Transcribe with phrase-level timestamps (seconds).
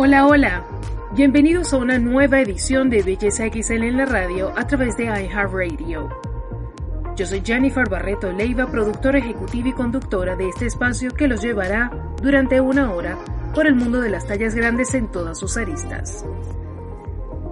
[0.00, 0.64] Hola, hola.
[1.16, 6.08] Bienvenidos a una nueva edición de Belleza XL en la radio a través de iHeartRadio.
[7.16, 11.90] Yo soy Jennifer Barreto Leiva, productora ejecutiva y conductora de este espacio que los llevará
[12.22, 13.18] durante una hora
[13.52, 16.24] por el mundo de las tallas grandes en todas sus aristas.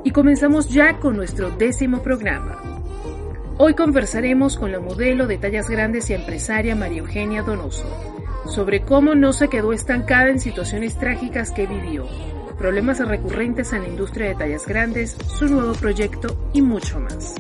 [0.05, 2.63] Y comenzamos ya con nuestro décimo programa.
[3.59, 8.16] Hoy conversaremos con la modelo de tallas grandes y empresaria María Eugenia Donoso
[8.49, 12.07] sobre cómo no se quedó estancada en situaciones trágicas que vivió
[12.57, 17.35] problemas recurrentes en la industria de tallas grandes, su nuevo proyecto y mucho más.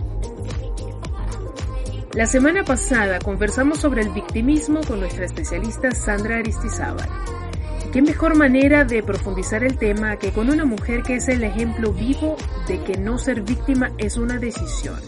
[2.12, 7.08] La semana pasada conversamos sobre el victimismo con nuestra especialista Sandra Aristizábal.
[7.92, 11.92] ¿Qué mejor manera de profundizar el tema que con una mujer que es el ejemplo
[11.92, 12.36] vivo
[12.68, 14.98] de que no ser víctima es una decisión?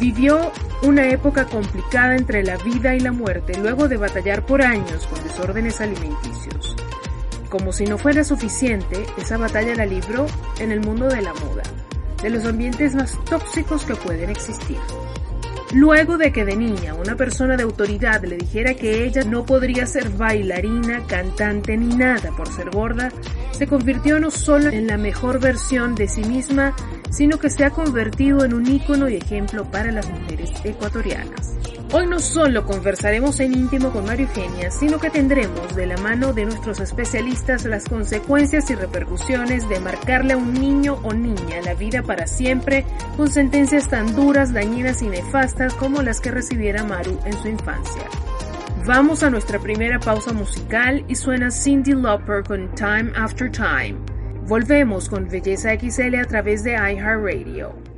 [0.00, 0.50] Vivió
[0.82, 5.22] una época complicada entre la vida y la muerte luego de batallar por años con
[5.22, 6.74] desórdenes alimenticios.
[7.50, 10.26] Como si no fuera suficiente, esa batalla la libró
[10.58, 11.64] en el mundo de la moda,
[12.22, 14.78] de los ambientes más tóxicos que pueden existir.
[15.74, 19.84] Luego de que de niña una persona de autoridad le dijera que ella no podría
[19.84, 23.12] ser bailarina, cantante ni nada por ser gorda,
[23.52, 26.74] se convirtió no solo en la mejor versión de sí misma,
[27.10, 31.56] sino que se ha convertido en un ícono y ejemplo para las mujeres ecuatorianas.
[31.92, 36.32] Hoy no solo conversaremos en íntimo con Mario Eugenia, sino que tendremos de la mano
[36.32, 41.74] de nuestros especialistas las consecuencias y repercusiones de marcarle a un niño o niña la
[41.74, 47.18] vida para siempre con sentencias tan duras, dañinas y nefastas como las que recibiera Maru
[47.24, 48.04] en su infancia.
[48.86, 54.09] Vamos a nuestra primera pausa musical y suena Cindy Lauper con Time After Time.
[54.50, 57.89] Volvemos con Belleza XL a través de iHeartRadio.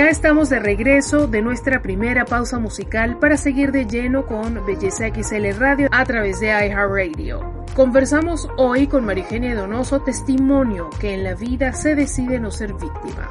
[0.00, 5.08] Ya estamos de regreso de nuestra primera pausa musical para seguir de lleno con Belleza
[5.08, 7.66] XL Radio a través de iHeartRadio.
[7.76, 12.72] Conversamos hoy con María Eugenia Donoso, testimonio que en la vida se decide no ser
[12.72, 13.28] víctima.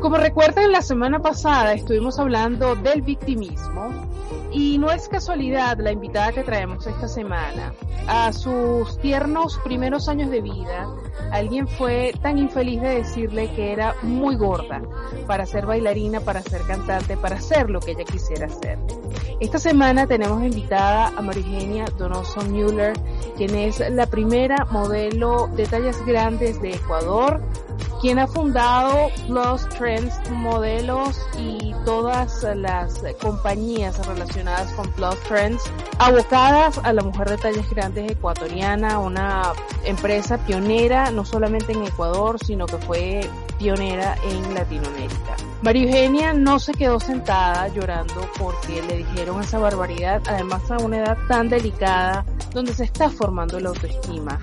[0.00, 4.07] Como recuerdan, la semana pasada estuvimos hablando del victimismo
[4.52, 7.74] y no es casualidad la invitada que traemos esta semana.
[8.06, 10.88] A sus tiernos primeros años de vida,
[11.30, 14.80] alguien fue tan infeliz de decirle que era muy gorda
[15.26, 18.78] para ser bailarina, para ser cantante, para hacer lo que ella quisiera hacer.
[19.40, 22.94] Esta semana tenemos invitada a Marigenia Donoso Müller,
[23.36, 27.40] quien es la primera modelo de tallas grandes de Ecuador,
[28.00, 35.62] quien ha fundado Plus Trends Modelos y todas las compañías relacionadas con Plus Trends,
[35.98, 39.52] abocadas a la mujer de tallas grandes ecuatoriana, una
[39.84, 43.20] empresa pionera no solamente en Ecuador, sino que fue
[43.58, 45.36] pionera en Latinoamérica.
[45.62, 50.98] María Eugenia no se quedó sentada llorando porque le dijeron esa barbaridad, además a una
[50.98, 54.38] edad tan delicada donde se está formando la autoestima,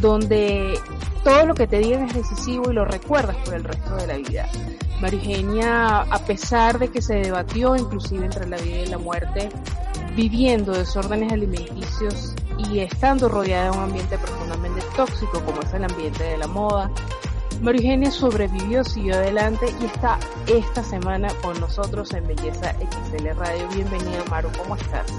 [0.00, 0.78] donde
[1.24, 4.16] todo lo que te digan es decisivo y lo recuerdas por el resto de la
[4.16, 4.48] vida.
[5.00, 9.48] María Eugenia, a pesar de que se debatió inclusive entre la vida y la muerte,
[10.16, 16.24] viviendo desórdenes alimenticios y estando rodeada de un ambiente profundamente tóxico como es el ambiente
[16.24, 16.90] de la moda,
[17.60, 23.68] María Eugenia sobrevivió, siguió adelante y está esta semana con nosotros en Belleza XL Radio.
[23.74, 25.12] Bienvenido Maru, ¿cómo estás?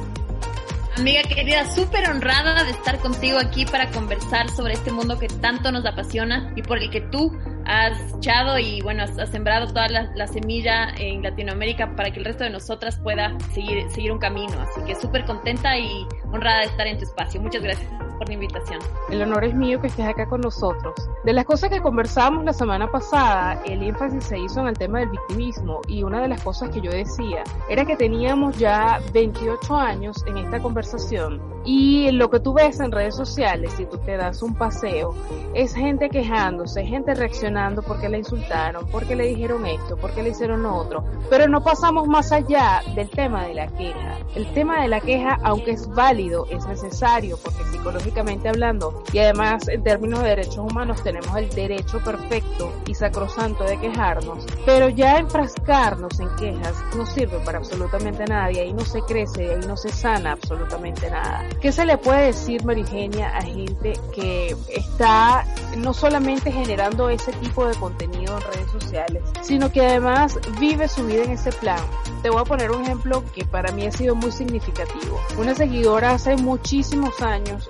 [1.00, 5.72] Amiga querida, súper honrada de estar contigo aquí para conversar sobre este mundo que tanto
[5.72, 7.32] nos apasiona y por el que tú
[7.64, 12.26] has echado y bueno, has, sembrado toda la, la, semilla en Latinoamérica para que el
[12.26, 14.60] resto de nosotras pueda seguir, seguir un camino.
[14.60, 17.40] Así que súper contenta y honrada de estar en tu espacio.
[17.40, 18.80] Muchas gracias por la invitación.
[19.10, 20.94] El honor es mío que estés acá con nosotros.
[21.24, 25.00] De las cosas que conversamos la semana pasada, el énfasis se hizo en el tema
[25.00, 29.76] del victimismo y una de las cosas que yo decía era que teníamos ya 28
[29.76, 34.18] años en esta conversación y lo que tú ves en redes sociales, si tú te
[34.18, 35.14] das un paseo,
[35.54, 40.64] es gente quejándose, gente reaccionando porque la insultaron, porque le dijeron esto, porque le hicieron
[40.64, 44.18] lo otro, pero no pasamos más allá del tema de la queja.
[44.36, 47.64] El tema de la queja, aunque es válido, es necesario porque
[48.10, 53.64] psicológicamente hablando y además en términos de derechos humanos tenemos el derecho perfecto y sacrosanto
[53.64, 58.86] de quejarnos, pero ya enfrascarnos en quejas no sirve para absolutamente nada y ahí no
[58.86, 61.48] se crece, y ahí no se sana absolutamente nada.
[61.62, 65.46] ¿Qué se le puede decir, Marigenia, a gente que está
[65.78, 71.06] no solamente generando ese tipo de contenido en redes sociales, sino que además vive su
[71.06, 71.80] vida en ese plan?
[72.24, 75.20] Te voy a poner un ejemplo que para mí ha sido muy significativo.
[75.38, 77.70] Una seguidora hace muchísimos años,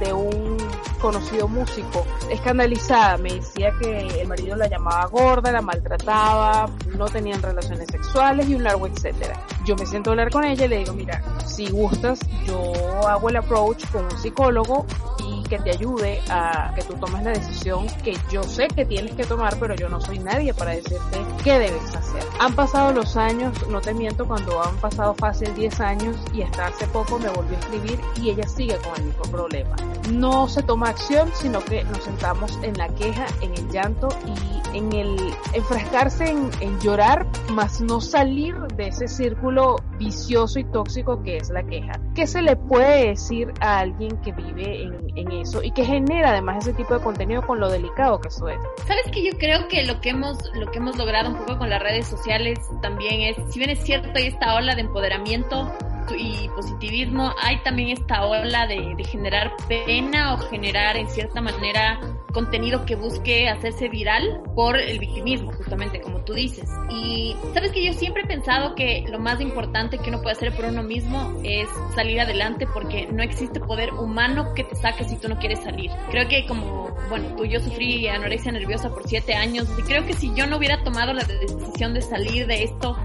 [0.00, 0.56] de un
[1.00, 7.40] conocido músico, escandalizada, me decía que el marido la llamaba gorda, la maltrataba, no tenían
[7.40, 9.40] relaciones sexuales y un largo etcétera.
[9.64, 12.72] Yo me siento hablar con ella y le digo, mira, si gustas, yo
[13.06, 14.86] hago el approach con un psicólogo
[15.24, 19.14] y que te ayude a que tú tomes la decisión que yo sé que tienes
[19.14, 22.22] que tomar, pero yo no soy nadie para decirte qué debes hacer.
[22.38, 26.68] Han pasado los años, no te miento, cuando han pasado fácil 10 años y hasta
[26.68, 29.74] hace poco me volvió a escribir y ella sigue con el mismo problema.
[30.12, 34.78] No se toma acción, sino que nos sentamos en la queja, en el llanto y
[34.78, 41.22] en el enfrascarse en, en llorar, más no salir de ese círculo vicioso y tóxico
[41.24, 42.00] que es la queja.
[42.20, 44.82] ¿Qué se le puede decir a alguien que vive
[45.16, 48.62] en, eso y que genera además ese tipo de contenido con lo delicado que suena?
[48.86, 51.70] Sabes que yo creo que lo que hemos lo que hemos logrado un poco con
[51.70, 55.72] las redes sociales también es, si bien es cierto hay esta ola de empoderamiento
[56.14, 62.00] y positivismo, hay también esta ola de, generar pena o generar en cierta manera
[62.32, 66.68] contenido que busque hacerse viral por el victimismo, justamente como tú dices.
[66.90, 70.54] Y sabes que yo siempre he pensado que lo más importante que uno puede hacer
[70.54, 75.16] por uno mismo es salir adelante porque no existe poder humano que te saque si
[75.16, 75.90] tú no quieres salir.
[76.10, 80.14] Creo que como, bueno, tú yo sufrí anorexia nerviosa por siete años y creo que
[80.14, 82.96] si yo no hubiera tomado la decisión de salir de esto,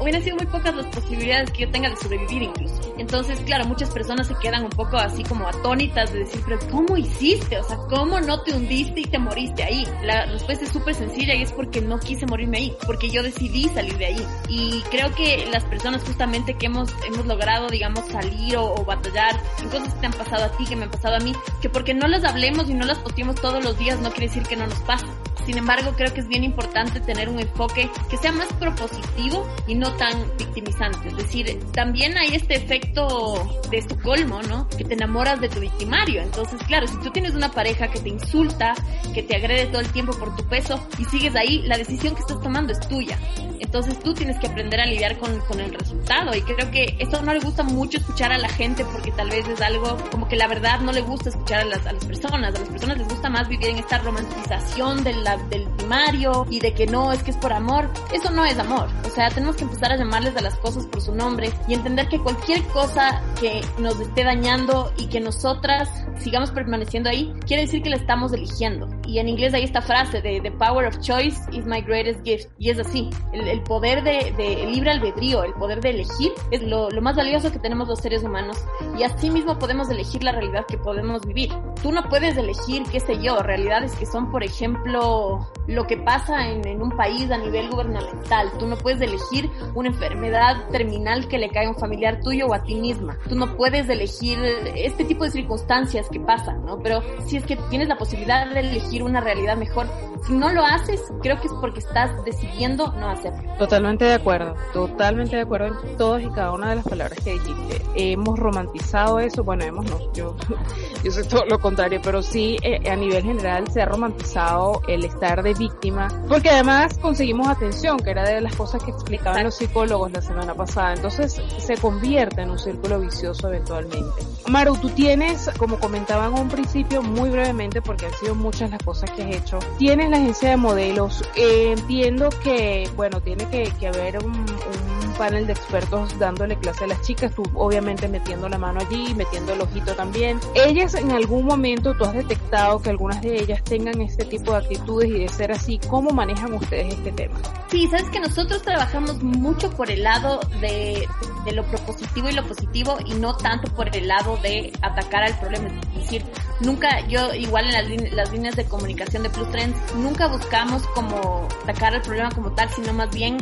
[0.00, 2.94] hubieran sido muy pocas las posibilidades que yo tenga de sobrevivir incluso.
[2.98, 6.96] Entonces, claro, muchas personas se quedan un poco así como atónitas de decir, pero ¿cómo
[6.96, 7.58] hiciste?
[7.58, 9.86] O sea, ¿cómo no te hundiste y te moriste ahí?
[10.02, 13.68] La respuesta es súper sencilla y es porque no quise morirme ahí, porque yo decidí
[13.68, 14.26] salir de ahí.
[14.48, 19.40] Y creo que las personas justamente que hemos, hemos logrado, digamos, salir o, o batallar
[19.62, 21.68] en cosas que te han pasado a ti, que me han pasado a mí, que
[21.68, 24.56] porque no las hablemos y no las posteemos todos los días no quiere decir que
[24.56, 25.06] no nos pasa.
[25.48, 29.76] Sin embargo, creo que es bien importante tener un enfoque que sea más propositivo y
[29.76, 31.08] no tan victimizante.
[31.08, 34.68] Es decir, también hay este efecto de Estocolmo, ¿no?
[34.68, 36.20] Que te enamoras de tu victimario.
[36.20, 38.74] Entonces, claro, si tú tienes una pareja que te insulta,
[39.14, 42.20] que te agrede todo el tiempo por tu peso y sigues ahí, la decisión que
[42.20, 43.18] estás tomando es tuya.
[43.60, 47.22] Entonces tú tienes que aprender a lidiar con, con el resultado y creo que esto
[47.22, 50.36] no le gusta mucho escuchar a la gente porque tal vez es algo como que
[50.36, 52.54] la verdad no le gusta escuchar a las, a las personas.
[52.54, 56.60] A las personas les gusta más vivir en esta romantización de la, del primario y
[56.60, 57.90] de que no, es que es por amor.
[58.12, 58.88] Eso no es amor.
[59.06, 62.08] O sea, tenemos que empezar a llamarles a las cosas por su nombre y entender
[62.08, 67.82] que cualquier cosa que nos esté dañando y que nosotras sigamos permaneciendo ahí, quiere decir
[67.82, 68.88] que la estamos eligiendo.
[69.06, 72.48] Y en inglés hay esta frase de The power of choice is my greatest gift.
[72.58, 73.10] Y es así.
[73.32, 77.16] El, poder de, de el libre albedrío, el poder de elegir, es lo, lo más
[77.16, 78.58] valioso que tenemos los seres humanos.
[78.98, 81.52] Y así mismo podemos elegir la realidad que podemos vivir.
[81.82, 85.27] Tú no puedes elegir, qué sé yo, realidades que son, por ejemplo,
[85.66, 88.50] lo que pasa en, en, un país a nivel gubernamental.
[88.58, 92.54] Tú no puedes elegir una enfermedad terminal que le cae a un familiar tuyo o
[92.54, 93.18] a ti misma.
[93.28, 94.38] Tú no puedes elegir
[94.74, 96.78] este tipo de circunstancias que pasan, ¿no?
[96.78, 99.86] Pero si es que tienes la posibilidad de elegir una realidad mejor,
[100.26, 103.40] si no lo haces, creo que es porque estás decidiendo no hacerlo.
[103.58, 107.32] Totalmente de acuerdo, totalmente de acuerdo en todas y cada una de las palabras que
[107.34, 107.82] dijiste.
[107.94, 110.36] Hemos romantizado eso, bueno, hemos no, yo,
[111.04, 115.04] yo sé todo lo contrario, pero sí eh, a nivel general se ha romantizado el
[115.18, 119.56] estar de víctima, porque además conseguimos atención, que era de las cosas que explicaban los
[119.56, 124.22] psicólogos la semana pasada, entonces se convierte en un círculo vicioso eventualmente.
[124.46, 128.82] Maru, tú tienes, como comentaban a un principio, muy brevemente, porque han sido muchas las
[128.82, 133.72] cosas que has hecho, tienes la agencia de modelos, eh, entiendo que, bueno, tiene que,
[133.78, 138.48] que haber un, un panel de expertos dándole clase a las chicas, tú obviamente metiendo
[138.48, 140.40] la mano allí, metiendo el ojito también.
[140.54, 144.58] Ellas en algún momento tú has detectado que algunas de ellas tengan este tipo de
[144.58, 147.36] actitudes y de ser así, ¿cómo manejan ustedes este tema?
[147.68, 151.06] Sí, sabes que nosotros trabajamos mucho por el lado de,
[151.44, 155.38] de lo propositivo y lo positivo y no tanto por el lado de atacar al
[155.38, 155.68] problema.
[155.96, 156.24] Es decir,
[156.60, 161.48] nunca, yo igual en las, las líneas de comunicación de Plus Trends, nunca buscamos como
[161.64, 163.38] atacar al problema como tal, sino más bien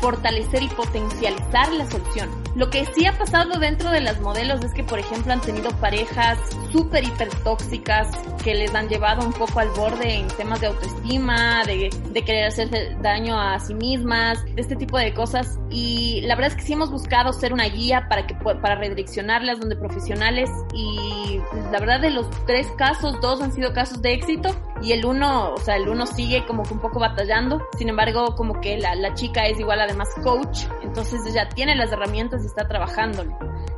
[0.00, 2.30] fortalecer y potencializar la solución.
[2.54, 5.70] Lo que sí ha pasado dentro de las modelos es que, por ejemplo, han tenido
[5.78, 6.38] parejas
[6.72, 8.08] súper hiper tóxicas
[8.42, 12.46] que les han llevado un poco al borde en temas de autoestima, de, de querer
[12.46, 15.58] hacerse daño a sí mismas, de este tipo de cosas.
[15.70, 19.60] Y la verdad es que sí hemos buscado ser una guía para que para redireccionarlas
[19.60, 21.38] donde profesionales y
[21.70, 24.48] la verdad de los tres casos, dos han sido casos de éxito
[24.82, 27.62] y el uno, o sea, el uno sigue como que un poco batallando.
[27.76, 31.92] Sin embargo, como que la, la chica es igual además coach, entonces ella tiene las
[31.92, 33.36] herramientas está trabajándolo.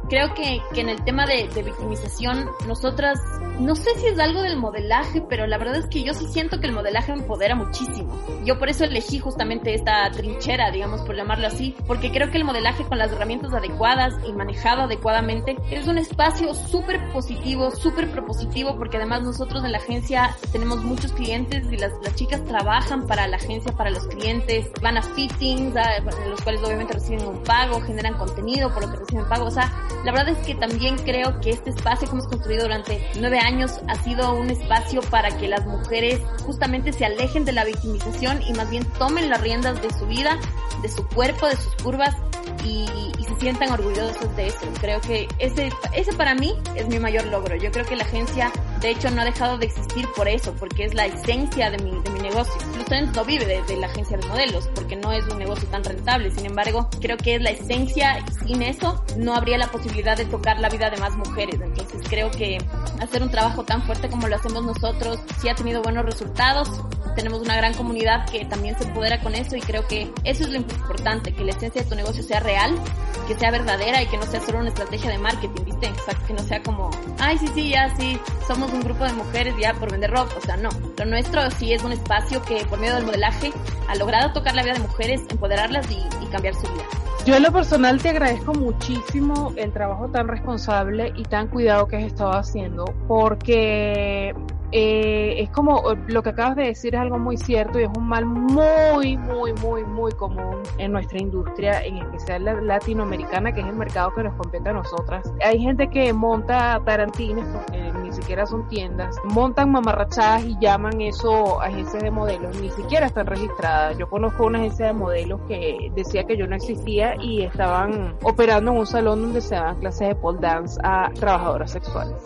[0.08, 3.18] Creo que, que en el tema de, de, victimización, nosotras,
[3.58, 6.60] no sé si es algo del modelaje, pero la verdad es que yo sí siento
[6.60, 8.18] que el modelaje empodera muchísimo.
[8.44, 12.44] Yo por eso elegí justamente esta trinchera, digamos, por llamarlo así, porque creo que el
[12.44, 18.76] modelaje con las herramientas adecuadas y manejado adecuadamente es un espacio súper positivo, súper propositivo,
[18.76, 23.26] porque además nosotros en la agencia tenemos muchos clientes y las, las chicas trabajan para
[23.28, 27.80] la agencia, para los clientes, van a fittings, a, los cuales obviamente reciben un pago,
[27.80, 29.70] generan contenido por lo que reciben pago, o sea,
[30.04, 33.80] La verdad es que también creo que este espacio que hemos construido durante nueve años
[33.88, 38.52] ha sido un espacio para que las mujeres justamente se alejen de la victimización y
[38.54, 40.38] más bien tomen las riendas de su vida,
[40.82, 42.16] de su cuerpo, de sus curvas
[42.64, 42.86] y,
[43.18, 44.58] y, se sientan orgullosos de eso.
[44.80, 47.56] Creo que ese, ese para mí es mi mayor logro.
[47.56, 50.84] Yo creo que la agencia, de hecho, no ha dejado de existir por eso, porque
[50.84, 52.54] es la esencia de mi, de mi negocio.
[52.76, 55.82] Lucenz no vive de, de, la agencia de modelos, porque no es un negocio tan
[55.84, 56.30] rentable.
[56.30, 58.24] Sin embargo, creo que es la esencia.
[58.46, 61.60] Sin eso, no habría la posibilidad de tocar la vida de más mujeres.
[61.60, 62.58] Entonces, creo que
[63.00, 66.68] hacer un trabajo tan fuerte como lo hacemos nosotros, sí ha tenido buenos resultados.
[67.16, 70.50] Tenemos una gran comunidad que también se empodera con eso y creo que eso es
[70.50, 72.78] lo importante, que la esencia de tu negocio sea real,
[73.26, 75.86] que sea verdadera y que no sea solo una estrategia de marketing, ¿viste?
[75.86, 79.54] Exacto, que no sea como, ay, sí, sí, ya, sí, somos un grupo de mujeres
[79.60, 80.32] ya por vender ropa.
[80.36, 80.70] O sea, no.
[80.98, 83.52] Lo nuestro sí es un espacio que por medio del modelaje
[83.88, 86.84] ha logrado tocar la vida de mujeres, empoderarlas y, y cambiar su vida.
[87.24, 91.96] Yo en lo personal te agradezco muchísimo el trabajo tan responsable y tan cuidado que
[91.96, 94.34] has estado haciendo porque
[94.72, 98.08] eh, es como lo que acabas de decir es algo muy cierto y es un
[98.08, 103.66] mal muy, muy, muy, muy común en nuestra industria, en especial la latinoamericana, que es
[103.66, 105.30] el mercado que nos compete a nosotras.
[105.44, 111.60] Hay gente que monta tarantines, porque ni siquiera son tiendas, montan mamarrachadas y llaman eso
[111.60, 113.98] agencias de modelos, ni siquiera están registradas.
[113.98, 118.72] Yo conozco una agencia de modelos que decía que yo no existía y estaban operando
[118.72, 122.16] en un salón donde se daban clases de pole dance a trabajadoras sexuales.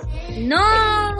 [0.40, 0.56] ¡No!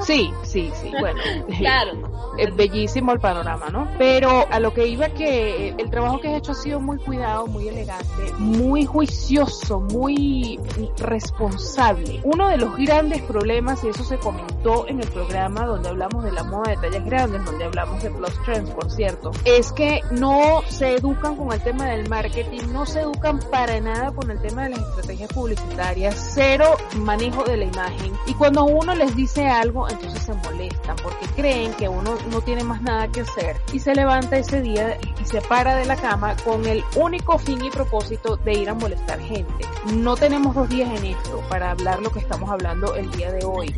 [0.03, 0.93] Sí, sí, sí.
[1.01, 1.16] Bueno,
[1.59, 1.93] claro.
[2.39, 3.89] Es bellísimo el panorama, ¿no?
[3.99, 7.47] Pero a lo que iba que el trabajo que has hecho ha sido muy cuidado,
[7.47, 10.61] muy elegante, muy juicioso, muy
[10.99, 12.21] responsable.
[12.25, 16.33] Uno de los grandes problemas, y eso se comentó en el programa donde hablamos de
[16.33, 20.63] la moda de tallas grandes, donde hablamos de Plus Trends, por cierto, es que no
[20.69, 24.65] se educan con el tema del marketing, no se educan para nada con el tema
[24.65, 28.13] de las estrategias publicitarias, cero manejo de la imagen.
[28.27, 32.65] Y cuando uno les dice algo, entonces se molestan porque creen que uno no tiene
[32.65, 36.35] más nada que hacer y se levanta ese día y se para de la cama
[36.45, 39.65] con el único fin y propósito de ir a molestar gente.
[39.95, 43.45] No tenemos dos días en esto para hablar lo que estamos hablando el día de
[43.45, 43.73] hoy.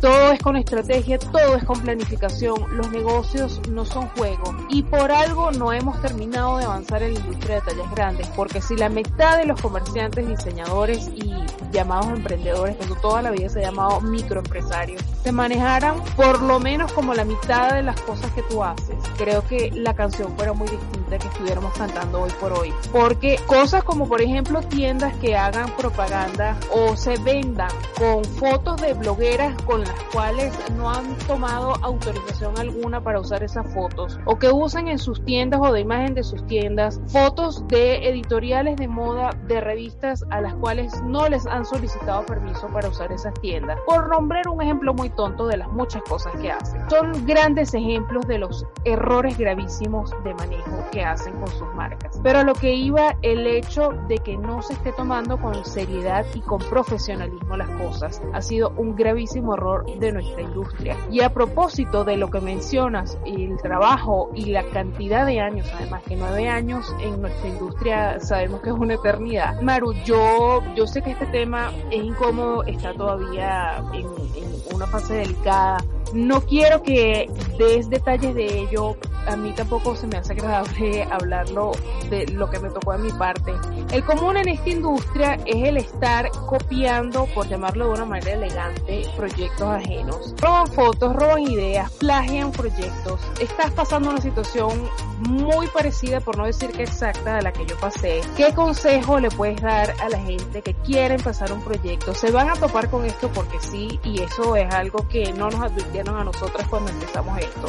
[0.00, 5.12] Todo es con estrategia, todo es con planificación, los negocios no son juego y por
[5.12, 8.88] algo no hemos terminado de avanzar en la industria de tallas grandes, porque si la
[8.88, 11.34] mitad de los comerciantes, diseñadores y
[11.70, 16.90] llamados emprendedores, que toda la vida se ha llamado microempresarios, se manejaran por lo menos
[16.92, 20.68] como la mitad de las cosas que tú haces, creo que la canción fuera muy
[20.68, 22.72] distinta que estuviéramos cantando hoy por hoy.
[22.92, 28.94] Porque cosas como por ejemplo tiendas que hagan propaganda o se vendan con fotos de
[28.94, 34.50] blogueras con las cuales no han tomado autorización alguna para usar esas fotos o que
[34.50, 39.30] usen en sus tiendas o de imagen de sus tiendas fotos de editoriales de moda
[39.46, 43.78] de revistas a las cuales no les han solicitado permiso para usar esas tiendas.
[43.86, 46.88] Por nombrar un ejemplo muy tonto de las muchas cosas que hacen.
[46.90, 52.20] Son grandes ejemplos de los errores gravísimos de manejo que hacen con sus marcas.
[52.22, 56.24] Pero a lo que iba el hecho de que no se esté tomando con seriedad
[56.34, 60.96] y con profesionalismo las cosas ha sido un gravísimo error de nuestra industria.
[61.10, 66.02] Y a propósito de lo que mencionas, el trabajo y la cantidad de años, además
[66.06, 69.60] que nueve años en nuestra industria sabemos que es una eternidad.
[69.60, 75.14] Maru, yo, yo sé que este tema es incómodo, está todavía en, en una fase
[75.14, 75.78] delicada.
[76.12, 78.96] No quiero que des detalles de ello,
[79.26, 81.72] a mí tampoco se me hace agradable hablarlo
[82.08, 83.52] de lo que me tocó en mi parte.
[83.92, 89.02] El común en esta industria es el estar copiando, por llamarlo de una manera elegante,
[89.16, 90.34] proyectos ajenos.
[90.40, 93.20] Roban fotos, roban ideas, plagian proyectos.
[93.40, 94.88] Estás pasando una situación
[95.20, 98.20] muy parecida, por no decir que exacta, a la que yo pasé.
[98.36, 102.14] ¿Qué consejo le puedes dar a la gente que quiere empezar un proyecto?
[102.14, 105.60] Se van a topar con esto porque sí, y eso es algo que no nos
[105.60, 107.66] advirtieron a nosotras cuando empezamos esto.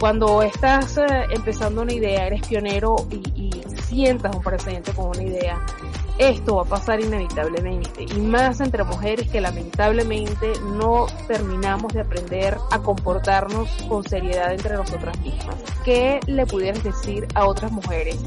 [0.00, 5.22] Cuando estás eh, empezando una idea, eres pionero y, y sientas un precedente con una
[5.22, 5.64] idea,
[6.18, 12.58] esto va a pasar inevitablemente y más entre mujeres que lamentablemente no terminamos de aprender
[12.72, 15.56] a comportarnos con seriedad entre nosotras mismas.
[15.84, 18.18] ¿Qué le pudieras decir a otras mujeres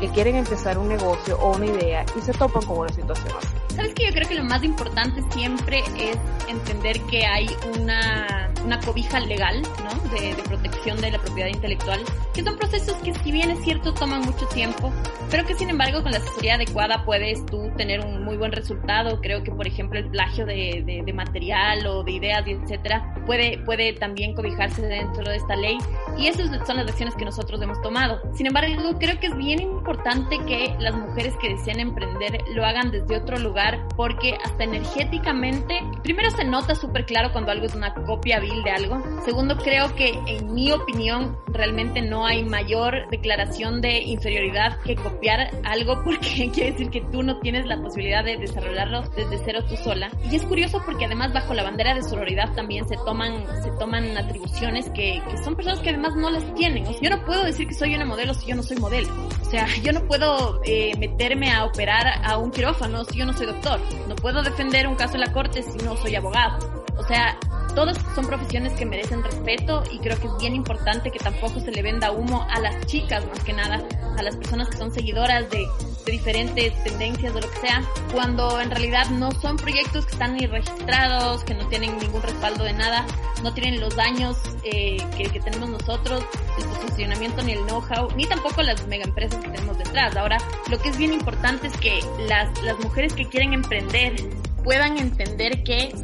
[0.00, 3.74] que quieren empezar un negocio o una idea y se topan con una situación así?
[3.74, 6.16] Sabes que yo creo que lo más importante siempre es
[6.48, 7.48] entender que hay
[7.80, 10.10] una, una cobija legal, ¿no?
[10.10, 12.00] De, de, protección de la propiedad intelectual,
[12.34, 14.92] que son procesos que si bien es cierto toman mucho tiempo,
[15.30, 19.20] pero que sin embargo con la asesoría adecuada puedes tú tener un muy buen resultado.
[19.20, 23.58] Creo que por ejemplo el plagio de, de, de material o de ideas, etcétera, puede,
[23.64, 25.78] puede también cobijarse dentro de esta ley
[26.18, 28.20] Y esas son las lecciones que nosotros hemos tomado.
[28.34, 32.90] Sin embargo, creo que es bien importante que las mujeres que desean emprender lo hagan
[32.90, 37.92] desde otro lugar porque hasta energéticamente, primero se nota súper claro cuando algo es una
[37.92, 39.02] copia vil de algo.
[39.26, 45.50] Segundo, creo que en mi opinión realmente no hay mayor declaración de inferioridad que copiar
[45.64, 49.76] algo porque quiere decir que tú no tienes la posibilidad de desarrollarlo desde cero tú
[49.76, 50.10] sola.
[50.30, 54.16] Y es curioso porque además bajo la bandera de sororidad también se toman, se toman
[54.16, 56.86] atribuciones que, que son personas que además no las tienen.
[56.86, 59.08] O sea, yo no puedo decir que soy una modelo si yo no soy modelo.
[59.42, 63.32] O sea, yo no puedo eh, meterme a operar a un quirófano si yo no
[63.32, 63.80] soy doctor.
[64.08, 66.84] No puedo defender un caso en la corte si no soy abogado.
[66.96, 67.38] O sea,
[67.74, 71.70] todas son profesiones que merecen respeto y creo que es bien importante que tampoco se
[71.70, 73.82] le venda humo a las chicas, más que nada,
[74.16, 75.66] a las personas que son seguidoras de,
[76.06, 77.82] diferentes tendencias o lo que sea,
[78.12, 82.62] cuando en realidad no son proyectos que están ni registrados, que no tienen ningún respaldo
[82.62, 83.06] de nada,
[83.42, 86.22] no tienen los daños eh, que, que, tenemos nosotros,
[86.58, 90.14] el posicionamiento ni el know-how, ni tampoco las mega empresas que tenemos detrás.
[90.14, 90.36] Ahora,
[90.70, 94.14] lo que es bien importante es que las, las mujeres que quieren emprender
[94.62, 95.94] puedan entender que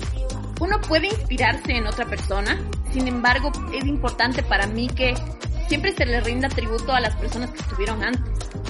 [0.61, 2.61] uno puede inspirarse en otra persona,
[2.93, 5.15] sin embargo es importante para mí que
[5.69, 8.23] siempre se le rinda tributo a las personas que estuvieron antes.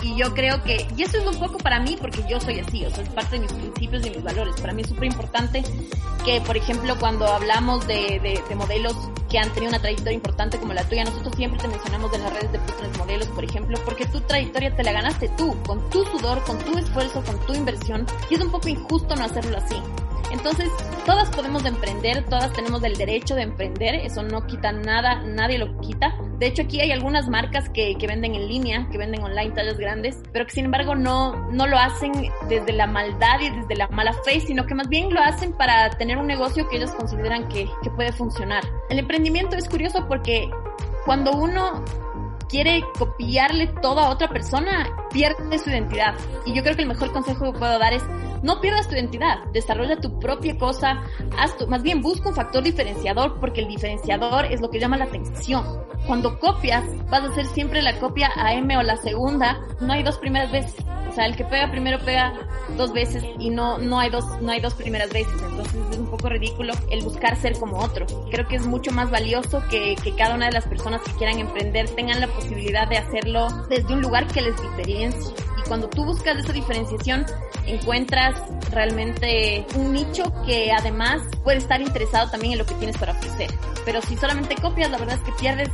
[0.02, 2.84] Y yo creo que, y eso es un poco para mí porque yo soy así,
[2.86, 4.58] o sea, es parte de mis principios y mis valores.
[4.60, 5.62] Para mí es súper importante
[6.24, 8.94] que, por ejemplo, cuando hablamos de, de, de, modelos
[9.28, 12.32] que han tenido una trayectoria importante como la tuya, nosotros siempre te mencionamos en las
[12.32, 16.04] redes de Putres Modelos, por ejemplo, porque tu trayectoria te la ganaste tú, con tu
[16.04, 19.76] sudor, con tu esfuerzo, con tu inversión, y es un poco injusto no hacerlo así.
[20.30, 20.68] Entonces,
[21.04, 25.78] todas podemos emprender, todas tenemos el derecho de emprender, eso no quita nada, nadie lo
[25.80, 26.14] quita.
[26.38, 29.78] De hecho, aquí hay algunas marcas que, que venden en línea, que venden online tallas
[29.78, 32.12] grandes, pero que sin embargo no, no lo hacen
[32.48, 35.90] desde la maldad y desde la mala fe, sino que más bien lo hacen para
[35.90, 38.62] tener un negocio que ellos consideran que, que puede funcionar.
[38.88, 40.48] El emprendimiento es curioso porque
[41.04, 41.84] cuando uno
[42.48, 46.14] quiere copiarle todo a otra persona, pierde su identidad.
[46.46, 48.02] Y yo creo que el mejor consejo que puedo dar es
[48.42, 51.02] no pierdas tu identidad, desarrolla tu propia cosa,
[51.38, 54.96] haz tu, más bien busca un factor diferenciador porque el diferenciador es lo que llama
[54.96, 55.64] la atención.
[56.06, 60.02] Cuando copias, vas a hacer siempre la copia a M o la segunda, no hay
[60.02, 60.74] dos primeras veces.
[61.08, 62.32] O sea, el que pega primero pega
[62.76, 65.34] dos veces y no, no hay dos, no hay dos primeras veces.
[65.42, 68.06] Entonces es un poco ridículo el buscar ser como otro.
[68.30, 71.38] Creo que es mucho más valioso que, que cada una de las personas que quieran
[71.38, 76.04] emprender tengan la posibilidad de hacerlo desde un lugar que les diferencie y cuando tú
[76.04, 77.24] buscas esa diferenciación
[77.66, 78.34] encuentras
[78.70, 83.50] realmente un nicho que además puede estar interesado también en lo que tienes para ofrecer.
[83.84, 85.70] Pero si solamente copias, la verdad es que pierdes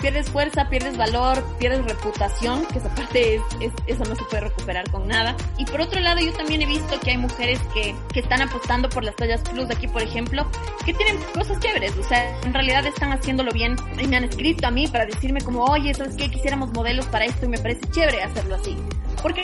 [0.00, 4.42] pierdes fuerza, pierdes valor, pierdes reputación, que esa parte es, es, eso no se puede
[4.42, 5.36] recuperar con nada.
[5.58, 8.88] Y por otro lado, yo también he visto que hay mujeres que, que están apostando
[8.88, 10.46] por las tallas plus de aquí, por ejemplo,
[10.84, 14.66] que tienen cosas chéveres, o sea, en realidad están haciéndolo bien y me han escrito
[14.66, 16.30] a mí para decirme como, oye, ¿sabes qué?
[16.30, 18.76] Quisiéramos modelos para esto y me parece chévere hacerlo así.
[19.22, 19.42] Porque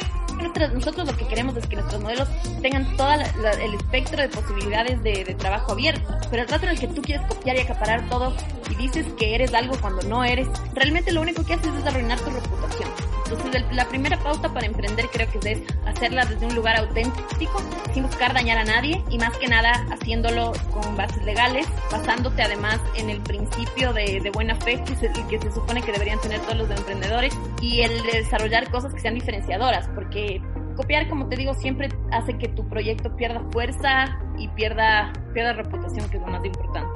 [0.74, 2.28] nosotros lo que queremos es que nuestros modelos
[2.62, 6.14] tengan todo el espectro de posibilidades de, trabajo abierto.
[6.30, 8.34] Pero el rato en el que tú quieres copiar y acaparar todo
[8.70, 12.18] y dices que eres algo cuando no eres, realmente lo único que haces es arruinar
[12.20, 12.85] tu reputación.
[13.72, 17.60] La primera pauta para emprender creo que es hacerla desde un lugar auténtico,
[17.92, 22.80] sin buscar dañar a nadie y más que nada haciéndolo con bases legales, basándote además
[22.96, 26.40] en el principio de, de buena fe que se, que se supone que deberían tener
[26.40, 30.42] todos los emprendedores y el de desarrollar cosas que sean diferenciadoras, porque
[30.76, 36.08] copiar, como te digo, siempre hace que tu proyecto pierda fuerza y pierda, pierda reputación,
[36.10, 36.95] que es lo más importante.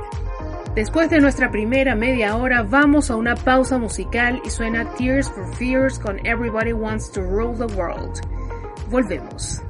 [0.74, 5.52] Después de nuestra primera media hora, vamos a una pausa musical y suena Tears for
[5.56, 8.20] Fears con Everybody Wants to Rule the World.
[8.88, 9.60] Volvemos.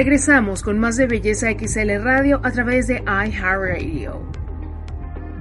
[0.00, 4.22] Regresamos con más de Belleza XL Radio a través de iHeartRadio.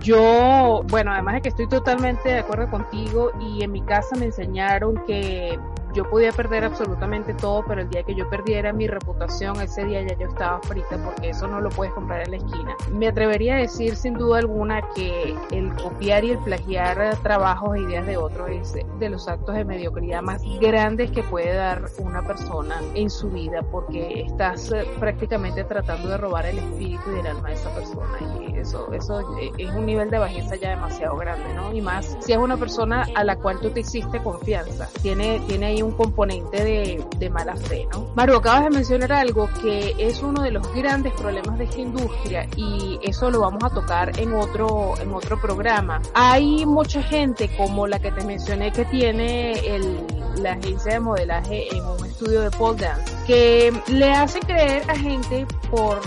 [0.02, 4.26] Yo, bueno, además de que estoy totalmente de acuerdo contigo y en mi casa me
[4.26, 5.58] enseñaron que
[5.94, 10.02] yo podía perder absolutamente todo, pero el día que yo perdiera mi reputación, ese día
[10.02, 12.76] ya yo estaba frita porque eso no lo puedes comprar en la esquina.
[12.92, 17.82] Me atrevería a decir sin duda alguna que el copiar y el plagiar trabajos e
[17.82, 22.22] ideas de otros es de los actos de mediocridad más grandes que puede dar una
[22.22, 27.28] persona en su vida porque estás eh, prácticamente tratando de robar el espíritu y el
[27.28, 29.20] alma de esa persona y eso, eso
[29.58, 31.74] es un nivel de bajeza ya demasiado grande, ¿no?
[31.74, 35.68] Y más si es una persona a la cual tú te hiciste confianza, tiene, tiene
[35.68, 38.08] ahí un componente de, de mala fe, ¿no?
[38.16, 42.48] Maru, acabas de mencionar algo que es uno de los grandes problemas de esta industria
[42.56, 46.02] y eso lo vamos a tocar en otro, en otro programa.
[46.14, 50.06] Hay mucha gente como la que te mencioné que tiene el,
[50.38, 54.96] la agencia de modelaje en un estudio de pole dance que le hace creer a
[54.96, 56.00] gente por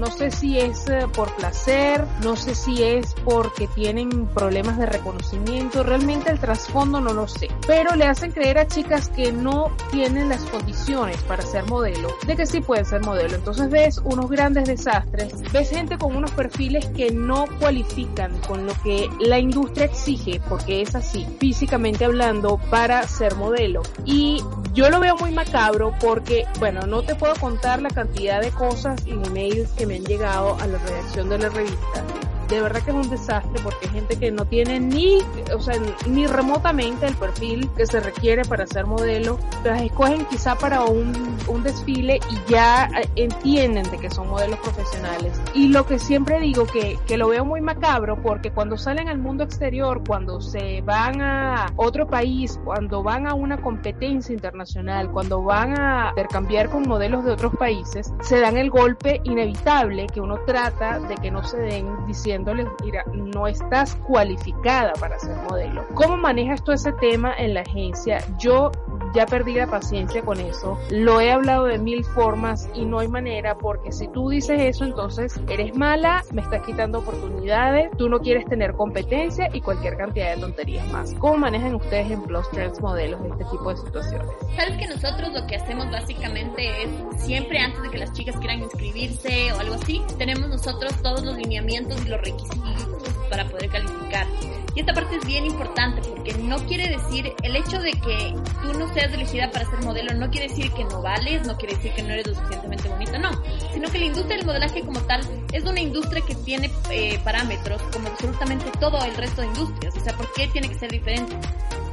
[0.00, 4.86] no sé si es eh, por placer, no sé si es porque tienen problemas de
[4.86, 9.70] reconocimiento, realmente el trasfondo no lo sé, pero le hacen creer a chicas que no
[9.90, 13.34] tienen las condiciones para ser modelo, de que sí pueden ser modelo.
[13.34, 18.72] Entonces ves unos grandes desastres, ves gente con unos perfiles que no cualifican con lo
[18.82, 23.82] que la industria exige, porque es así, físicamente hablando, para ser modelo.
[24.06, 28.50] Y yo lo veo muy macabro porque, bueno, no te puedo contar la cantidad de
[28.50, 32.04] cosas y emails que han llegado a la redacción de la revista
[32.50, 35.18] de verdad que es un desastre porque hay gente que no tiene ni,
[35.54, 35.74] o sea,
[36.06, 41.12] ni remotamente el perfil que se requiere para ser modelo, las escogen quizá para un,
[41.46, 45.40] un desfile y ya eh, entienden de que son modelos profesionales.
[45.54, 49.18] Y lo que siempre digo que, que lo veo muy macabro porque cuando salen al
[49.18, 55.42] mundo exterior, cuando se van a otro país, cuando van a una competencia internacional, cuando
[55.42, 60.38] van a intercambiar con modelos de otros países, se dan el golpe inevitable que uno
[60.46, 62.39] trata de que no se den diciendo
[62.84, 65.84] mira, no estás cualificada para ser modelo.
[65.94, 68.24] ¿Cómo manejas tú ese tema en la agencia?
[68.38, 68.70] Yo
[69.14, 70.78] ya perdí la paciencia con eso.
[70.90, 74.84] Lo he hablado de mil formas y no hay manera porque si tú dices eso,
[74.84, 80.34] entonces eres mala, me estás quitando oportunidades, tú no quieres tener competencia y cualquier cantidad
[80.34, 81.14] de tonterías más.
[81.14, 84.28] ¿Cómo manejan ustedes en Plus Trends modelos este tipo de situaciones?
[84.56, 86.90] Sabes que nosotros lo que hacemos básicamente es
[87.22, 91.36] siempre antes de que las chicas quieran inscribirse o algo así, tenemos nosotros todos los
[91.36, 92.88] lineamientos y los requisitos
[93.30, 94.26] para poder calificar.
[94.74, 98.78] Y esta parte es bien importante porque no quiere decir, el hecho de que tú
[98.78, 101.92] no seas elegida para ser modelo no quiere decir que no vales, no quiere decir
[101.92, 103.30] que no eres lo suficientemente bonita, no.
[103.72, 105.20] Sino que la industria del modelaje como tal
[105.52, 109.96] es una industria que tiene eh, parámetros como absolutamente todo el resto de industrias.
[109.96, 111.36] O sea, ¿por qué tiene que ser diferente?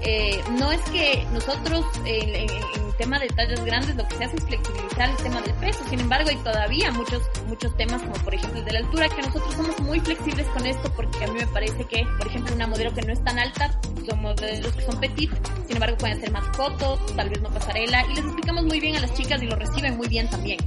[0.02, 4.24] Eh, no es que nosotros en, en, en, tema de tallas grandes lo que se
[4.26, 8.16] hace es flexibilizar el tema del peso, sin embargo hay todavía muchos muchos temas como
[8.16, 11.28] por ejemplo el de la altura que nosotros somos muy flexibles con esto porque a
[11.28, 13.72] mí me parece que por ejemplo una modelo que no es tan alta
[14.08, 15.32] son modelos que son petit,
[15.66, 18.96] sin embargo pueden ser más fotos, tal vez no pasarela y les explicamos muy bien
[18.96, 20.60] a las chicas y lo reciben muy bien también.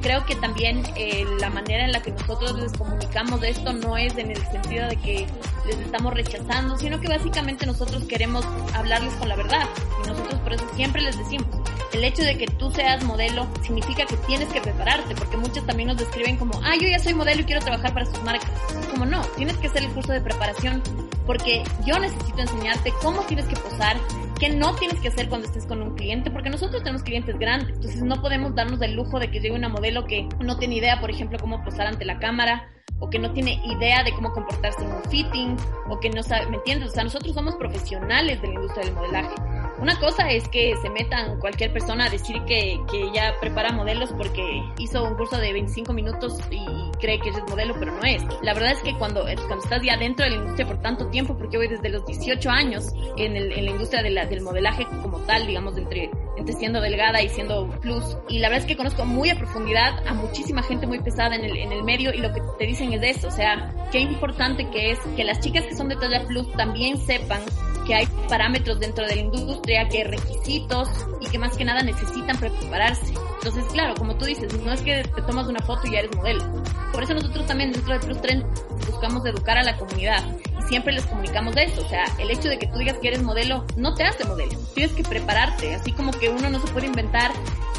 [0.00, 4.16] Creo que también eh, la manera en la que nosotros les comunicamos esto no es
[4.16, 5.26] en el sentido de que
[5.66, 8.44] les estamos rechazando, sino que básicamente nosotros queremos
[8.74, 9.66] hablarles con la verdad.
[10.04, 11.48] Y nosotros por eso siempre les decimos,
[11.92, 15.88] el hecho de que tú seas modelo significa que tienes que prepararte, porque muchos también
[15.88, 18.50] nos describen como, ah, yo ya soy modelo y quiero trabajar para sus marcas.
[18.78, 20.82] Es como, no, tienes que hacer el curso de preparación,
[21.28, 23.98] porque yo necesito enseñarte cómo tienes que posar,
[24.40, 27.76] qué no tienes que hacer cuando estés con un cliente, porque nosotros tenemos clientes grandes,
[27.76, 31.00] entonces no podemos darnos el lujo de que llegue una modelo que no tiene idea,
[31.00, 34.82] por ejemplo, cómo posar ante la cámara, o que no tiene idea de cómo comportarse
[34.82, 35.56] en un fitting,
[35.90, 36.88] o que no sabe, ¿me entiendes?
[36.88, 39.34] O sea, nosotros somos profesionales de la industria del modelaje.
[39.80, 44.12] Una cosa es que se metan cualquier persona a decir que, que ya prepara modelos
[44.12, 44.42] porque
[44.78, 46.66] hizo un curso de 25 minutos y
[46.98, 48.22] cree que es modelo, pero no es.
[48.42, 51.36] La verdad es que cuando, cuando estás ya dentro de la industria por tanto tiempo,
[51.36, 54.40] porque yo voy desde los 18 años en, el, en la industria de la, del
[54.40, 58.68] modelaje como tal, digamos, entre, entre siendo delgada y siendo plus, y la verdad es
[58.68, 62.12] que conozco muy a profundidad a muchísima gente muy pesada en el, en el medio
[62.12, 65.40] y lo que te dicen es eso, o sea, qué importante que es que las
[65.40, 67.40] chicas que son de talla plus también sepan
[67.88, 70.90] que hay parámetros dentro de la industria, que hay requisitos
[71.22, 73.14] y que más que nada necesitan prepararse.
[73.38, 76.14] Entonces, claro, como tú dices, no es que te tomas una foto y ya eres
[76.14, 76.44] modelo.
[76.92, 78.44] Por eso nosotros también dentro de Plus Trend
[78.86, 80.22] buscamos educar a la comunidad
[80.58, 81.80] y siempre les comunicamos de eso.
[81.80, 84.58] O sea, el hecho de que tú digas que eres modelo no te hace modelo.
[84.74, 87.30] Tienes que prepararte, así como que uno no se puede inventar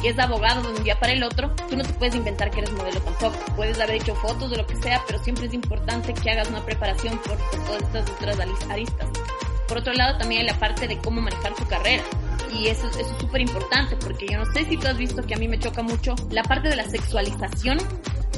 [0.02, 2.62] que es abogado de un día para el otro, tú no te puedes inventar que
[2.62, 3.38] eres modelo tampoco.
[3.56, 6.66] Puedes haber hecho fotos de lo que sea, pero siempre es importante que hagas una
[6.66, 9.08] preparación por, por todas estas otras aristas.
[9.70, 12.04] Por otro lado, también hay la parte de cómo manejar tu carrera.
[12.52, 15.36] y eso, eso es súper importante porque yo no sé si tú has visto que
[15.36, 17.78] a mí me choca mucho la parte de la sexualización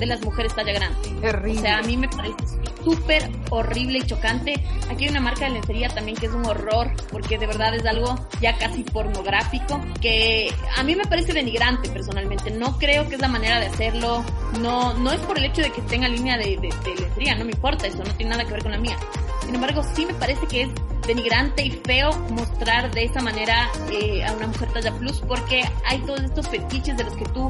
[0.01, 1.09] de las mujeres talla grande.
[1.21, 1.59] Terrible.
[1.59, 2.35] O sea, a mí me parece
[2.83, 4.55] súper horrible y chocante.
[4.89, 7.85] Aquí hay una marca de lencería también que es un horror, porque de verdad es
[7.85, 12.49] algo ya casi pornográfico, que a mí me parece denigrante personalmente.
[12.51, 14.25] No creo que es la manera de hacerlo.
[14.59, 17.45] No, no es por el hecho de que tenga línea de, de, de lencería, no
[17.45, 18.97] me importa, eso no tiene nada que ver con la mía.
[19.45, 20.69] Sin embargo, sí me parece que es
[21.07, 25.99] denigrante y feo mostrar de esa manera eh, a una mujer talla plus porque hay
[25.99, 27.49] todos estos fetiches de los que tú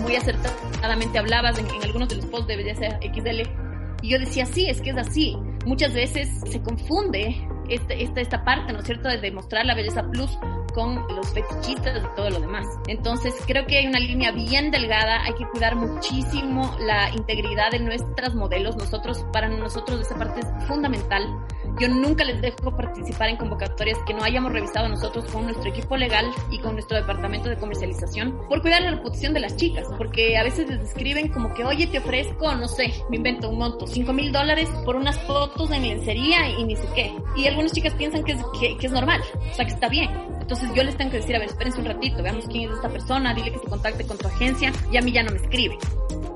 [0.00, 3.68] muy acertadamente hablabas en, en algunos de los posts de belleza XL
[4.02, 5.36] y yo decía, sí, es que es así.
[5.66, 7.36] Muchas veces se confunde
[7.68, 10.38] esta, esta, esta parte, ¿no es cierto?, de demostrar la belleza plus
[10.74, 12.66] con los fetichistas y todo lo demás.
[12.86, 17.80] Entonces creo que hay una línea bien delgada, hay que cuidar muchísimo la integridad de
[17.80, 18.76] nuestras modelos.
[18.76, 21.26] Nosotros, para nosotros esa parte es fundamental.
[21.80, 25.96] Yo nunca les dejo participar en convocatorias que no hayamos revisado nosotros con nuestro equipo
[25.96, 30.36] legal y con nuestro departamento de comercialización por cuidar la reputación de las chicas, porque
[30.36, 33.86] a veces les escriben como que, oye, te ofrezco, no sé, me invento un monto,
[33.86, 37.14] 5 mil dólares por unas fotos en lencería y ni sé qué.
[37.36, 38.42] Y algunas chicas piensan que es,
[38.80, 40.10] que es normal, o sea, que está bien.
[40.40, 42.88] Entonces yo les tengo que decir, a ver, espérense un ratito, veamos quién es esta
[42.88, 45.78] persona, dile que se contacte con tu agencia y a mí ya no me escribe.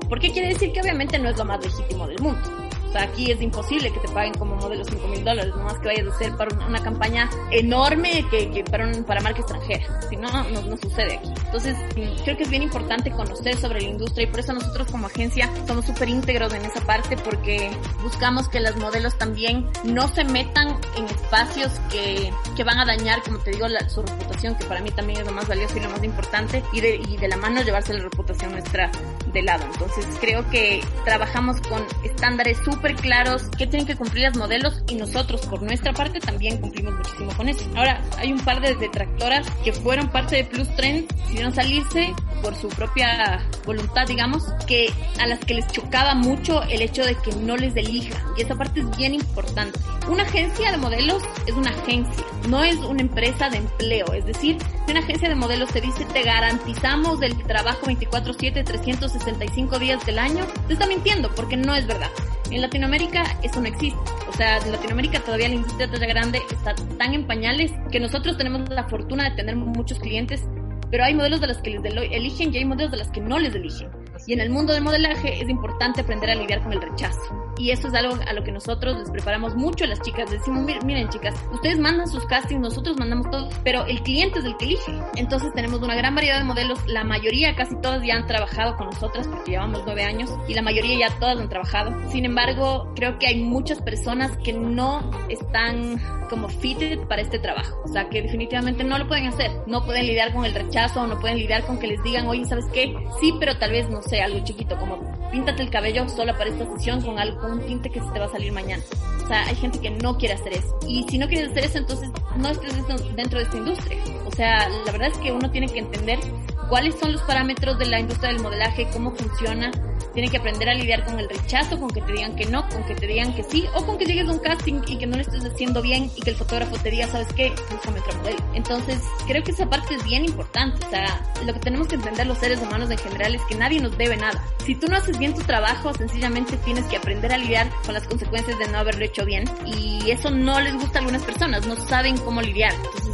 [0.07, 2.62] Porque quiere decir que obviamente no es lo más legítimo del mundo.
[2.93, 6.05] Sea, aquí es imposible que te paguen como modelo 5 mil dólares, nomás que vayas
[6.05, 9.99] a hacer para una, una campaña enorme que, que para, un, para marca extranjera.
[10.07, 11.33] Si no, no, no sucede aquí.
[11.45, 11.75] Entonces,
[12.23, 15.49] creo que es bien importante conocer sobre la industria y por eso nosotros como agencia
[15.65, 17.71] somos súper íntegros en esa parte porque
[18.03, 23.23] buscamos que las modelos también no se metan en espacios que, que van a dañar,
[23.23, 25.79] como te digo, la, su reputación, que para mí también es lo más valioso y
[25.79, 28.91] lo más importante, y de, y de la mano llevarse la reputación nuestra
[29.31, 29.65] de lado.
[29.65, 34.83] Entonces, creo que trabajamos con estándares súper súper claros que tienen que cumplir las modelos
[34.89, 37.65] y nosotros por nuestra parte también cumplimos muchísimo con eso.
[37.77, 42.53] Ahora, hay un par de detractoras que fueron parte de Plus Trend, decidieron salirse por
[42.55, 47.33] su propia voluntad, digamos, que a las que les chocaba mucho el hecho de que
[47.37, 48.21] no les elijan.
[48.37, 49.79] Y esa parte es bien importante.
[50.09, 54.11] Una agencia de modelos es una agencia, no es una empresa de empleo.
[54.11, 59.79] Es decir, si una agencia de modelos te dice te garantizamos el trabajo 24/7, 365
[59.79, 62.09] días del año, te está mintiendo porque no es verdad.
[62.51, 63.99] En Latinoamérica eso no existe.
[64.27, 68.35] O sea, en Latinoamérica todavía la industria talla grande está tan en pañales que nosotros
[68.35, 70.41] tenemos la fortuna de tener muchos clientes,
[70.89, 73.37] pero hay modelos de los que les eligen y hay modelos de los que no
[73.37, 73.91] les eligen.
[74.25, 77.43] Y en el mundo del modelaje es importante aprender a lidiar con el rechazo.
[77.57, 80.31] Y eso es algo a lo que nosotros les preparamos mucho a las chicas.
[80.31, 84.57] Decimos, miren chicas, ustedes mandan sus castings, nosotros mandamos todo, pero el cliente es el
[84.57, 84.93] que elige.
[85.15, 86.79] Entonces tenemos una gran variedad de modelos.
[86.87, 90.61] La mayoría, casi todas ya han trabajado con nosotras porque llevamos nueve años y la
[90.61, 91.91] mayoría ya todas han trabajado.
[92.09, 95.99] Sin embargo, creo que hay muchas personas que no están
[96.29, 97.79] como fitted para este trabajo.
[97.83, 99.51] O sea, que definitivamente no lo pueden hacer.
[99.67, 102.65] No pueden lidiar con el rechazo, no pueden lidiar con que les digan, oye, ¿sabes
[102.73, 102.95] qué?
[103.19, 104.99] Sí, pero tal vez, no sé, algo chiquito, como
[105.31, 108.25] píntate el cabello solo para esta sesión con algo, un tinte que se te va
[108.25, 108.83] a salir mañana.
[109.23, 110.77] O sea, hay gente que no quiere hacer eso.
[110.87, 112.75] Y si no quieres hacer eso, entonces no estés
[113.15, 113.97] dentro de esta industria.
[114.25, 116.19] O sea, la verdad es que uno tiene que entender
[116.67, 119.71] cuáles son los parámetros de la industria del modelaje, cómo funciona.
[120.13, 122.83] Tiene que aprender a lidiar con el rechazo, con que te digan que no, con
[122.83, 125.15] que te digan que sí, o con que llegues a un casting y que no
[125.15, 127.51] lo estés haciendo bien y que el fotógrafo te diga, ¿sabes qué?
[127.71, 128.37] Búscame otro modelo.
[128.53, 130.85] Entonces, creo que esa parte es bien importante.
[130.85, 133.79] O sea, lo que tenemos que entender los seres humanos en general es que nadie
[133.79, 134.43] nos debe nada.
[134.63, 138.07] Si tú no haces bien tu trabajo, sencillamente tienes que aprender a lidiar con las
[138.07, 139.45] consecuencias de no haberlo hecho bien.
[139.65, 142.73] Y eso no les gusta a algunas personas, no saben cómo lidiar.
[142.73, 143.12] Entonces,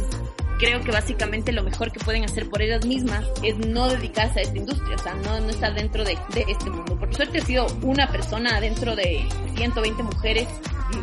[0.60, 4.42] creo que básicamente lo mejor que pueden hacer por ellas mismas es no dedicarse a
[4.42, 6.98] esta industria, o sea, no, no estar dentro de, de este mundo.
[6.98, 10.46] Por suerte he sido una persona dentro de 120 mujeres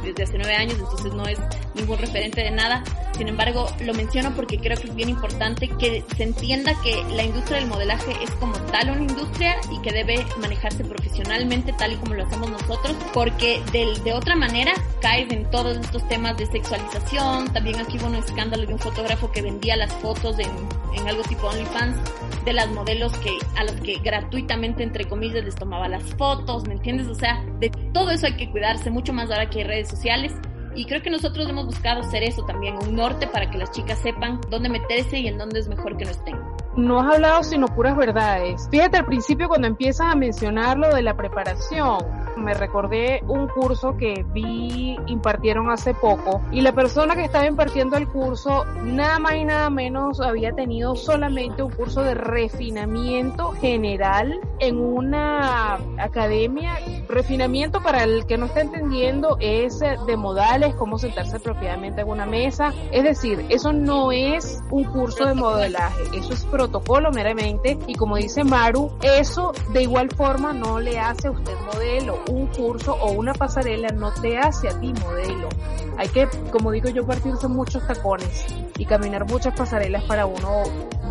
[0.03, 1.39] desde hace nueve años, entonces no es
[1.75, 2.83] ningún referente de nada.
[3.17, 7.23] Sin embargo, lo menciono porque creo que es bien importante que se entienda que la
[7.23, 11.95] industria del modelaje es como tal una industria y que debe manejarse profesionalmente tal y
[11.95, 16.45] como lo hacemos nosotros, porque de, de otra manera caes en todos estos temas de
[16.45, 17.51] sexualización.
[17.53, 20.49] También aquí hubo un escándalo de un fotógrafo que vendía las fotos en,
[20.93, 21.97] en algo tipo OnlyFans
[22.45, 26.75] de las modelos que a las que gratuitamente entre comillas les tomaba las fotos, ¿me
[26.75, 27.07] entiendes?
[27.07, 30.33] O sea, de todo eso hay que cuidarse mucho más ahora que hay redes sociales
[30.75, 33.99] y creo que nosotros hemos buscado ser eso también, un norte para que las chicas
[33.99, 36.35] sepan dónde meterse y en dónde es mejor que no estén.
[36.75, 38.67] No has hablado sino puras verdades.
[38.69, 41.97] Fíjate al principio cuando empiezas a mencionar lo de la preparación.
[42.37, 47.97] Me recordé un curso que vi impartieron hace poco y la persona que estaba impartiendo
[47.97, 54.39] el curso nada más y nada menos había tenido solamente un curso de refinamiento general
[54.59, 56.77] en una academia.
[57.07, 62.25] Refinamiento para el que no está entendiendo es de modales, cómo sentarse propiamente en una
[62.25, 62.73] mesa.
[62.91, 68.17] Es decir, eso no es un curso de modelaje, eso es protocolo meramente y como
[68.17, 72.19] dice Maru, eso de igual forma no le hace a usted modelo.
[72.29, 75.49] Un curso o una pasarela no te hace a ti modelo.
[75.97, 78.45] Hay que, como digo yo, partirse muchos tacones
[78.77, 80.63] y caminar muchas pasarelas para uno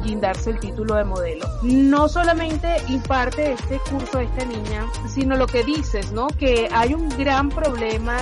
[0.04, 1.46] guindarse el título de modelo.
[1.62, 6.28] No solamente imparte este curso esta niña, sino lo que dices, ¿no?
[6.28, 8.18] Que hay un gran problema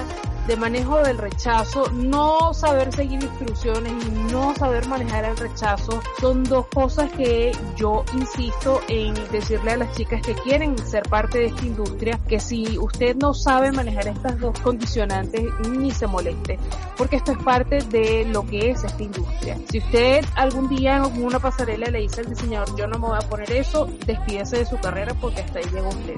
[0.46, 6.44] de manejo del rechazo, no saber seguir instrucciones y no saber manejar el rechazo son
[6.44, 11.46] dos cosas que yo insisto en decirle a las chicas que quieren ser parte de
[11.46, 16.58] esta industria que si usted no sabe manejar estas dos condicionantes ni se moleste
[16.96, 19.58] porque esto es parte de lo que es esta industria.
[19.70, 23.18] Si usted algún día en una pasarela le dice al diseñador yo no me voy
[23.20, 26.14] a poner eso, despídese de su carrera porque hasta ahí llegó usted.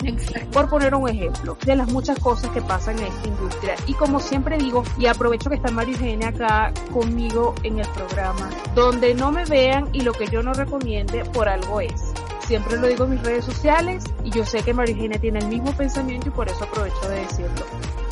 [0.52, 4.15] Por poner un ejemplo de las muchas cosas que pasan en esta industria y como
[4.20, 9.32] siempre digo, y aprovecho que está María Eugenia acá conmigo en el programa, donde no
[9.32, 12.12] me vean y lo que yo no recomiende por algo es.
[12.46, 15.48] Siempre lo digo en mis redes sociales y yo sé que María Eugenia tiene el
[15.48, 17.64] mismo pensamiento y por eso aprovecho de decirlo.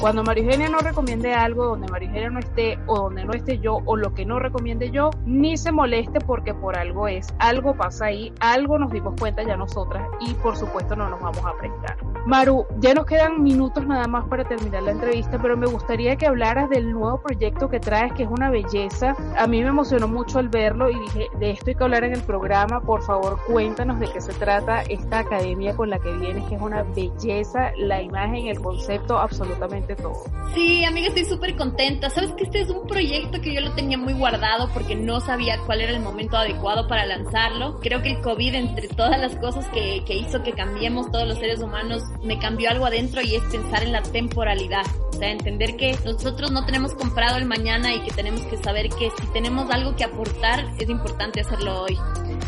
[0.05, 3.59] Cuando María Eugenia no recomiende algo donde María Eugenia no esté o donde no esté
[3.59, 7.32] yo o lo que no recomiende yo, ni se moleste porque por algo es.
[7.38, 11.42] Algo pasa ahí, algo nos dimos cuenta ya nosotras y por supuesto no nos vamos
[11.46, 11.96] a prestar.
[12.26, 16.26] Maru, ya nos quedan minutos nada más para terminar la entrevista, pero me gustaría que
[16.26, 19.16] hablaras del nuevo proyecto que traes, que es una belleza.
[19.38, 22.12] A mí me emocionó mucho al verlo y dije, de esto hay que hablar en
[22.12, 22.82] el programa.
[22.82, 26.61] Por favor, cuéntanos de qué se trata esta academia con la que vienes, que es
[26.61, 30.24] una belleza, la imagen, el concepto, absolutamente todo.
[30.55, 32.11] Sí, amiga, estoy súper contenta.
[32.11, 35.59] Sabes que este es un proyecto que yo lo tenía muy guardado porque no sabía
[35.66, 37.80] cuál era el momento adecuado para lanzarlo.
[37.80, 41.38] Creo que el COVID, entre todas las cosas que, que hizo que cambiemos todos los
[41.38, 44.84] seres humanos, me cambió algo adentro y es pensar en la temporalidad.
[45.11, 48.88] O sea, entender que nosotros no tenemos comprado el mañana y que tenemos que saber
[48.88, 51.99] que si tenemos algo que aportar, es importante hacerlo hoy.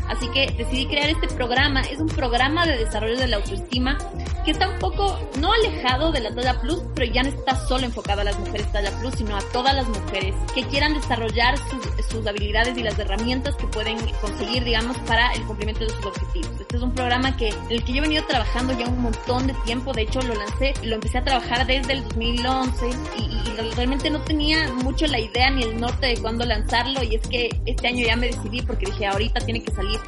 [0.09, 1.83] Así que decidí crear este programa.
[1.83, 3.99] Es un programa de desarrollo de la autoestima
[4.45, 7.85] que está un poco, no alejado de la talla plus, pero ya no está solo
[7.85, 12.07] enfocado a las mujeres talla plus, sino a todas las mujeres que quieran desarrollar sus,
[12.07, 16.61] sus habilidades y las herramientas que pueden conseguir, digamos, para el cumplimiento de sus objetivos.
[16.61, 19.47] Este es un programa que, en el que yo he venido trabajando ya un montón
[19.47, 19.93] de tiempo.
[19.93, 24.21] De hecho, lo lancé, lo empecé a trabajar desde el 2011 y, y realmente no
[24.21, 27.03] tenía mucho la idea ni el norte de cuándo lanzarlo.
[27.03, 29.99] Y es que este año ya me decidí porque dije, ahorita tiene que salir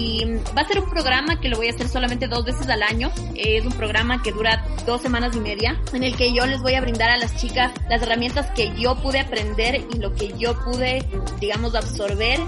[0.00, 0.24] y
[0.56, 3.10] va a ser un programa que lo voy a hacer solamente dos veces al año.
[3.34, 6.74] Es un programa que dura dos semanas y media en el que yo les voy
[6.74, 10.58] a brindar a las chicas las herramientas que yo pude aprender y lo que yo
[10.64, 11.04] pude,
[11.38, 12.40] digamos, absorber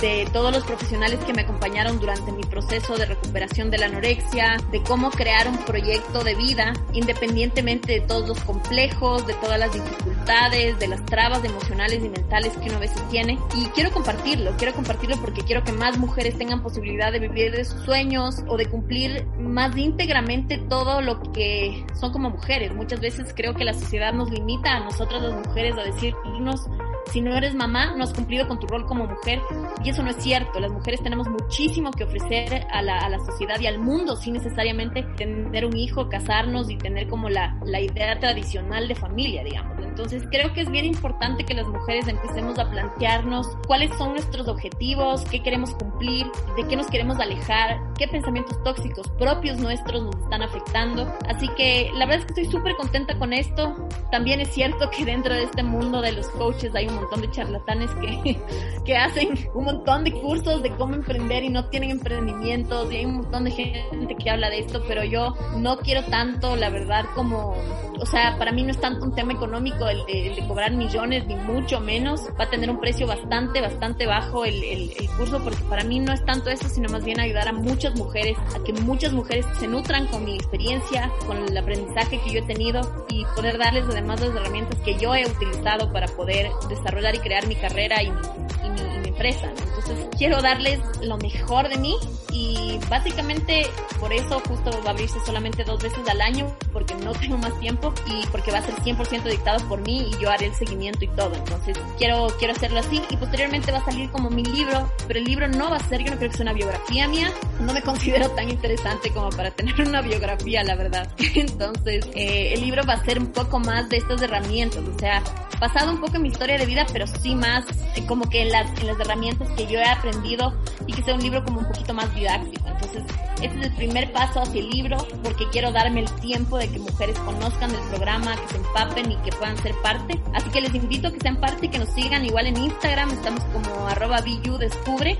[0.00, 4.58] de todos los profesionales que me acompañaron durante mi proceso de recuperación de la anorexia,
[4.70, 9.72] de cómo crear un proyecto de vida independientemente de todos los complejos, de todas las
[9.72, 13.36] dificultades, de las trabas emocionales y mentales que uno a veces tiene.
[13.56, 17.64] Y quiero compartirlo, quiero compartirlo porque quiero que más mujeres tengan posibilidad de vivir de
[17.64, 22.72] sus sueños o de cumplir más íntegramente todo lo que son como mujeres.
[22.72, 26.68] Muchas veces creo que la sociedad nos limita a nosotras las mujeres a decirnos
[27.06, 29.40] si no eres mamá, no has cumplido con tu rol como mujer.
[29.84, 30.60] Y eso no es cierto.
[30.60, 34.34] Las mujeres tenemos muchísimo que ofrecer a la, a la sociedad y al mundo sin
[34.34, 39.78] necesariamente tener un hijo, casarnos y tener como la, la idea tradicional de familia, digamos.
[39.84, 44.48] Entonces creo que es bien importante que las mujeres empecemos a plantearnos cuáles son nuestros
[44.48, 46.26] objetivos, qué queremos cumplir,
[46.56, 51.12] de qué nos queremos alejar, qué pensamientos tóxicos propios nuestros nos están afectando.
[51.28, 53.88] Así que la verdad es que estoy súper contenta con esto.
[54.10, 57.30] También es cierto que dentro de este mundo de los coaches hay un montón de
[57.30, 58.40] charlatanes que,
[58.84, 63.04] que hacen un montón de cursos de cómo emprender y no tienen emprendimientos y hay
[63.04, 67.04] un montón de gente que habla de esto, pero yo no quiero tanto, la verdad,
[67.14, 67.54] como,
[67.98, 70.72] o sea, para mí no es tanto un tema económico el de, el de cobrar
[70.72, 75.08] millones ni mucho menos, va a tener un precio bastante, bastante bajo el, el, el
[75.16, 78.36] curso porque para mí no es tanto eso, sino más bien ayudar a muchas mujeres,
[78.54, 82.46] a que muchas mujeres se nutran con mi experiencia, con el aprendizaje que yo he
[82.46, 86.79] tenido y poder darles además las herramientas que yo he utilizado para poder desarrollar
[87.14, 88.20] y crear mi carrera y mi,
[88.64, 89.50] y mi, y mi empresa.
[89.50, 91.96] Entonces quiero darles lo mejor de mí
[92.32, 93.66] y básicamente
[93.98, 97.58] por eso justo va a abrirse solamente dos veces al año porque no tengo más
[97.60, 101.04] tiempo y porque va a ser 100% dictado por mí y yo haré el seguimiento
[101.04, 101.34] y todo.
[101.34, 105.24] Entonces quiero, quiero hacerlo así y posteriormente va a salir como mi libro, pero el
[105.24, 107.82] libro no va a ser, yo no creo que sea una biografía mía, no me
[107.82, 111.08] considero tan interesante como para tener una biografía, la verdad.
[111.34, 115.22] Entonces eh, el libro va a ser un poco más de estas herramientas, o sea,
[115.58, 117.64] basado un poco en mi historia de vida, pero sí más
[117.96, 120.54] eh, como que en las, en las herramientas que yo he aprendido
[120.86, 122.68] y que sea un libro como un poquito más didáctico.
[122.68, 123.02] Entonces,
[123.42, 126.78] este es el primer paso hacia el libro porque quiero darme el tiempo de que
[126.78, 130.20] mujeres conozcan el programa, que se empapen y que puedan ser parte.
[130.32, 133.10] Así que les invito a que sean parte y que nos sigan igual en Instagram,
[133.10, 135.18] estamos como arroba descubre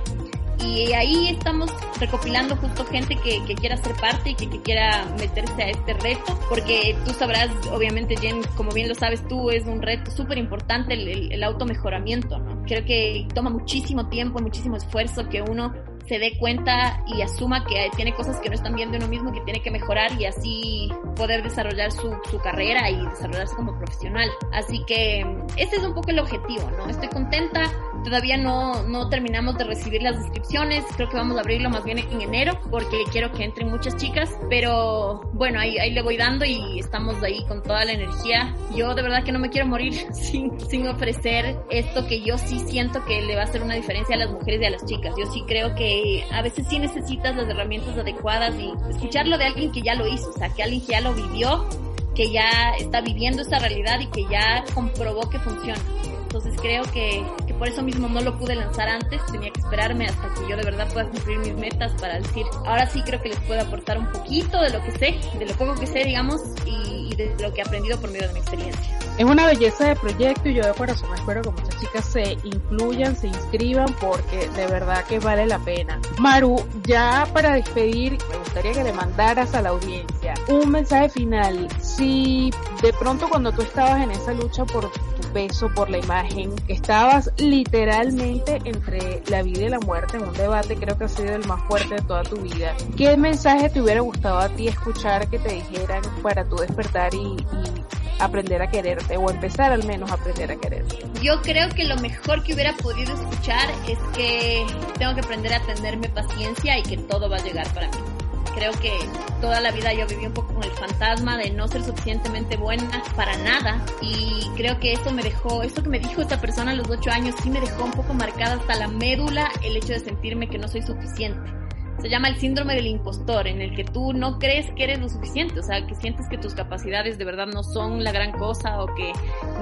[0.64, 5.06] y ahí estamos recopilando justo gente que, que quiera ser parte y que, que, quiera
[5.18, 9.66] meterse a este reto, porque tú sabrás, obviamente Jen, como bien lo sabes tú, es
[9.66, 12.62] un reto súper importante el, el, el automejoramiento, ¿no?
[12.64, 15.72] Creo que toma muchísimo tiempo, muchísimo esfuerzo que uno
[16.10, 19.32] se dé cuenta y asuma que tiene cosas que no están bien de uno mismo,
[19.32, 24.28] que tiene que mejorar y así poder desarrollar su, su carrera y desarrollarse como profesional.
[24.52, 25.20] Así que
[25.56, 26.88] ese es un poco el objetivo, ¿no?
[26.88, 27.62] Estoy contenta,
[28.04, 31.98] todavía no, no terminamos de recibir las inscripciones, creo que vamos a abrirlo más bien
[31.98, 36.44] en enero porque quiero que entren muchas chicas, pero bueno, ahí, ahí le voy dando
[36.44, 38.54] y estamos ahí con toda la energía.
[38.74, 42.60] Yo de verdad que no me quiero morir sin, sin ofrecer esto que yo sí
[42.60, 45.14] siento que le va a hacer una diferencia a las mujeres y a las chicas.
[45.18, 49.72] Yo sí creo que a veces sí necesitas las herramientas adecuadas y escucharlo de alguien
[49.72, 51.66] que ya lo hizo, o sea, que alguien que ya lo vivió,
[52.14, 55.80] que ya está viviendo esta realidad y que ya comprobó que funciona.
[56.22, 57.24] Entonces creo que,
[57.60, 60.64] por eso mismo no lo pude lanzar antes, tenía que esperarme hasta que yo de
[60.64, 64.10] verdad pueda cumplir mis metas para decir, ahora sí creo que les puedo aportar un
[64.10, 67.60] poquito de lo que sé, de lo poco que sé, digamos, y, de lo que
[67.60, 68.98] he aprendido por medio de mi experiencia.
[69.18, 73.14] Es una belleza de proyecto y yo de corazón espero que muchas chicas se incluyan,
[73.14, 76.00] se inscriban porque de verdad que vale la pena.
[76.18, 81.68] Maru, ya para despedir, me gustaría que le mandaras a la audiencia un mensaje final.
[81.80, 82.50] Si
[82.80, 84.90] de pronto cuando tú estabas en esa lucha por
[85.32, 90.76] peso, por la imagen, estabas literalmente entre la vida y la muerte en un debate,
[90.76, 92.74] creo que ha sido el más fuerte de toda tu vida.
[92.96, 97.18] ¿Qué mensaje te hubiera gustado a ti escuchar que te dijeran para tu despertar y,
[97.18, 97.84] y
[98.18, 100.98] aprender a quererte o empezar al menos a aprender a quererte?
[101.22, 104.66] Yo creo que lo mejor que hubiera podido escuchar es que
[104.98, 108.09] tengo que aprender a tenerme paciencia y que todo va a llegar para mí.
[108.54, 108.92] Creo que
[109.40, 113.02] toda la vida yo viví un poco con el fantasma de no ser suficientemente buena
[113.16, 116.74] para nada y creo que eso me dejó, eso que me dijo esta persona a
[116.74, 120.00] los ocho años sí me dejó un poco marcada hasta la médula el hecho de
[120.00, 121.60] sentirme que no soy suficiente.
[122.00, 125.08] Se llama el síndrome del impostor, en el que tú no crees que eres lo
[125.10, 128.82] suficiente, o sea, que sientes que tus capacidades de verdad no son la gran cosa
[128.82, 129.12] o que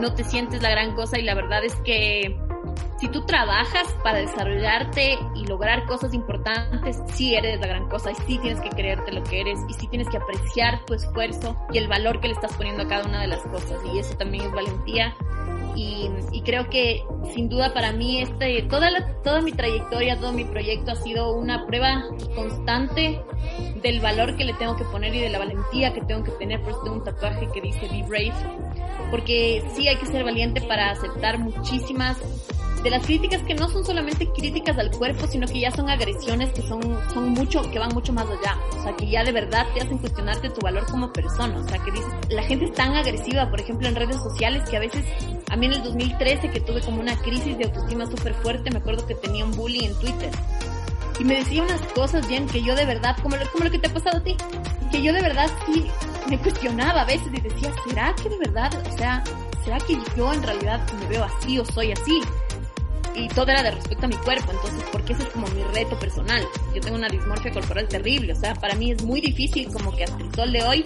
[0.01, 2.39] no te sientes la gran cosa y la verdad es que
[2.99, 8.15] si tú trabajas para desarrollarte y lograr cosas importantes, sí eres la gran cosa y
[8.27, 11.79] sí tienes que creerte lo que eres y sí tienes que apreciar tu esfuerzo y
[11.79, 14.45] el valor que le estás poniendo a cada una de las cosas y eso también
[14.47, 15.17] es valentía.
[15.77, 20.33] Y, y, creo que sin duda para mí este toda la, toda mi trayectoria todo
[20.33, 22.03] mi proyecto ha sido una prueba
[22.35, 23.23] constante
[23.81, 26.61] del valor que le tengo que poner y de la valentía que tengo que tener.
[26.63, 28.33] Por eso tengo un tatuaje que dice be brave
[29.11, 32.19] porque sí hay que ser valiente para aceptar muchísimas
[32.83, 36.51] de las críticas que no son solamente críticas al cuerpo, sino que ya son agresiones
[36.51, 36.81] que son,
[37.13, 38.57] son mucho, que van mucho más allá.
[38.79, 41.59] O sea, que ya de verdad te hacen cuestionarte tu valor como persona.
[41.59, 44.77] O sea, que dices, la gente es tan agresiva, por ejemplo, en redes sociales, que
[44.77, 45.05] a veces,
[45.51, 48.79] a mí en el 2013, que tuve como una crisis de autoestima súper fuerte, me
[48.79, 50.31] acuerdo que tenía un bully en Twitter.
[51.19, 53.79] Y me decía unas cosas bien que yo de verdad, como lo, como lo que
[53.79, 54.37] te ha pasado a ti,
[54.93, 55.87] que yo de verdad sí
[56.29, 59.25] me cuestionaba a veces y decía, ¿será que de verdad, o sea,
[59.65, 62.21] ¿será que yo en realidad me veo así o soy así?
[63.19, 65.99] Y todo era de respecto a mi cuerpo, entonces porque ese es como mi reto
[65.99, 66.47] personal.
[66.75, 70.05] Yo tengo una dismorfia corporal terrible, o sea, para mí es muy difícil como que
[70.05, 70.85] hasta el sol de hoy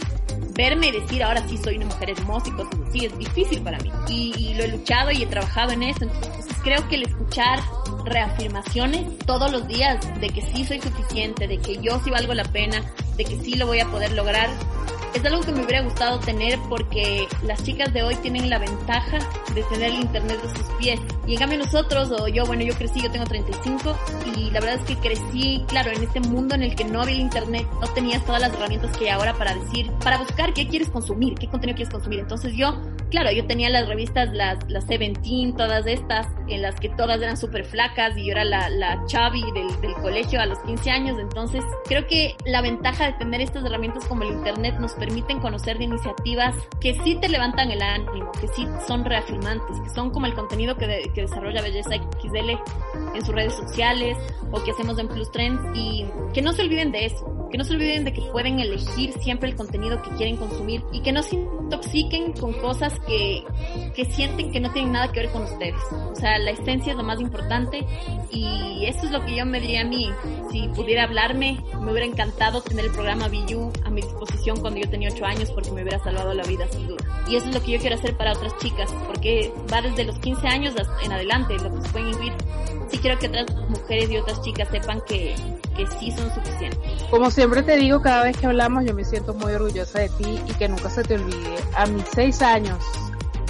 [0.54, 3.78] verme y decir ahora sí soy una mujer hermosa y cosas así, es difícil para
[3.78, 3.90] mí.
[4.08, 7.60] Y, y lo he luchado y he trabajado en eso, entonces creo que el escuchar
[8.04, 12.44] reafirmaciones todos los días de que sí soy suficiente, de que yo sí valgo la
[12.44, 12.82] pena,
[13.16, 14.50] de que sí lo voy a poder lograr,
[15.14, 19.18] es algo que me hubiera gustado tener porque las chicas de hoy tienen la ventaja
[19.54, 21.00] de tener el internet de sus pies.
[21.26, 23.96] Y en cambio nosotros, o yo, bueno, yo crecí, yo tengo 35
[24.36, 27.14] y la verdad es que crecí, claro, en este mundo en el que no había
[27.14, 30.66] el internet, no tenías todas las herramientas que hay ahora para decir, para buscar qué
[30.66, 32.20] quieres consumir, qué contenido quieres consumir.
[32.20, 36.88] Entonces yo, claro, yo tenía las revistas, las, las Seventeen, todas estas, en las que
[36.88, 40.58] todas eran súper flacas y yo era la, la chavi del, del colegio a los
[40.60, 41.18] 15 años.
[41.18, 45.78] Entonces creo que la ventaja de tener estas herramientas como el internet nos permiten conocer
[45.78, 50.26] de iniciativas que sí te levantan el ánimo, que sí son reafirmantes, que son como
[50.26, 51.90] el contenido que, de, que desarrolla Belleza
[52.20, 52.50] XL
[53.14, 54.16] en sus redes sociales
[54.50, 57.64] o que hacemos en Plus Trends y que no se olviden de eso, que no
[57.64, 61.22] se olviden de que pueden elegir siempre el contenido que quieren consumir y que no
[61.22, 63.44] se intoxiquen con cosas que,
[63.94, 65.80] que sienten que no tienen nada que ver con ustedes.
[66.10, 67.86] O sea, la esencia es lo más importante
[68.30, 70.10] y eso es lo que yo me diría a mí.
[70.50, 74.90] Si pudiera hablarme, me hubiera encantado tener el programa VU a mi disposición cuando yo
[74.90, 77.02] tenía 8 años porque me hubiera salvado la vida sin duda.
[77.28, 80.18] Y eso es lo que yo quiero hacer para otras chicas porque va desde los
[80.18, 80.74] 15 años
[81.04, 82.32] en adelante, lo que se pueden incluir
[82.92, 85.34] sí quiero que otras mujeres y otras chicas sepan que,
[85.76, 87.02] que sí son suficientes.
[87.10, 90.38] Como siempre te digo, cada vez que hablamos yo me siento muy orgullosa de ti
[90.46, 91.56] y que nunca se te olvide.
[91.74, 92.78] A mis seis años,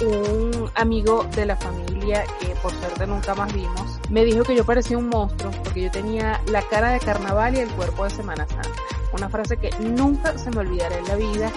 [0.01, 4.65] un amigo de la familia que por suerte nunca más vimos, me dijo que yo
[4.65, 8.47] parecía un monstruo porque yo tenía la cara de carnaval y el cuerpo de Semana
[8.47, 8.69] Santa.
[9.13, 11.51] Una frase que nunca se me olvidará en la vida.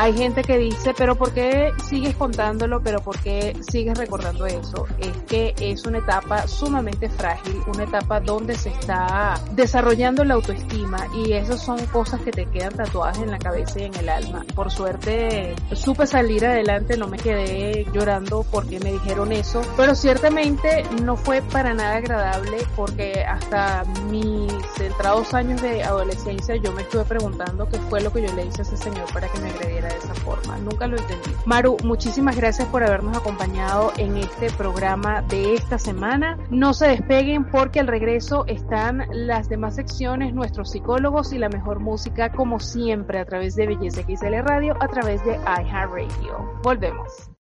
[0.00, 2.80] Hay gente que dice, pero ¿por qué sigues contándolo?
[2.80, 4.86] ¿Pero por qué sigues recordando eso?
[5.00, 11.08] Es que es una etapa sumamente frágil, una etapa donde se está desarrollando la autoestima
[11.16, 14.44] y esas son cosas que te quedan tatuadas en la cabeza y en el alma.
[14.54, 20.84] Por suerte supe salir adelante, no me quedé llorando porque me dijeron eso, pero ciertamente
[21.02, 27.04] no fue para nada agradable porque hasta mis centrados años de adolescencia yo me estuve
[27.04, 29.88] preguntando qué fue lo que yo le hice a ese señor para que me agrediera
[29.88, 30.56] de esa forma.
[30.58, 31.32] Nunca lo entendí.
[31.44, 36.38] Maru, muchísimas gracias por habernos acompañado en este programa de esta semana.
[36.50, 41.80] No se despeguen porque al regreso están las demás secciones, nuestros psicólogos y la mejor
[41.80, 46.60] música como siempre a través de Belleza XL Radio, a través de iHeartRadio.
[46.62, 47.37] Volvemos.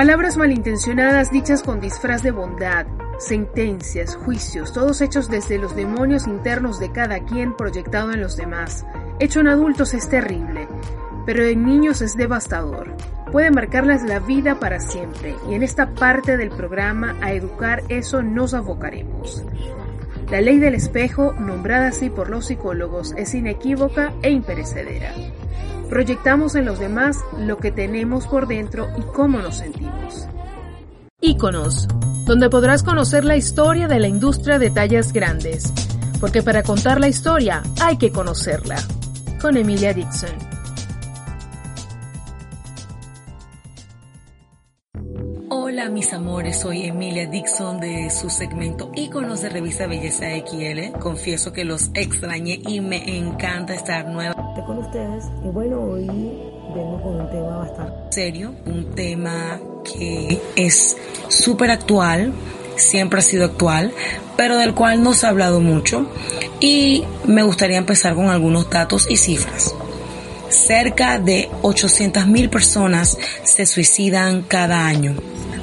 [0.00, 2.86] Palabras malintencionadas dichas con disfraz de bondad,
[3.18, 8.86] sentencias, juicios, todos hechos desde los demonios internos de cada quien proyectado en los demás.
[9.18, 10.68] Hecho en adultos es terrible,
[11.26, 12.96] pero en niños es devastador.
[13.30, 18.22] Puede marcarles la vida para siempre y en esta parte del programa a educar eso
[18.22, 19.44] nos abocaremos.
[20.30, 25.12] La ley del espejo, nombrada así por los psicólogos, es inequívoca e imperecedera.
[25.90, 30.28] Proyectamos en los demás lo que tenemos por dentro y cómo nos sentimos.
[31.20, 31.88] Íconos,
[32.26, 35.72] donde podrás conocer la historia de la industria de tallas grandes,
[36.20, 38.76] porque para contar la historia hay que conocerla.
[39.42, 40.49] Con Emilia Dixon.
[45.80, 50.98] Hola mis amores, soy Emilia Dixon de su segmento Íconos de Revista Belleza XL.
[50.98, 54.34] Confieso que los extrañé y me encanta estar nueva
[54.66, 60.98] con ustedes y bueno, hoy vengo con un tema bastante serio, un tema que es
[61.28, 62.34] súper actual,
[62.76, 63.90] siempre ha sido actual,
[64.36, 66.10] pero del cual no se ha hablado mucho
[66.60, 69.74] y me gustaría empezar con algunos datos y cifras.
[70.50, 75.16] Cerca de 800.000 personas se suicidan cada año.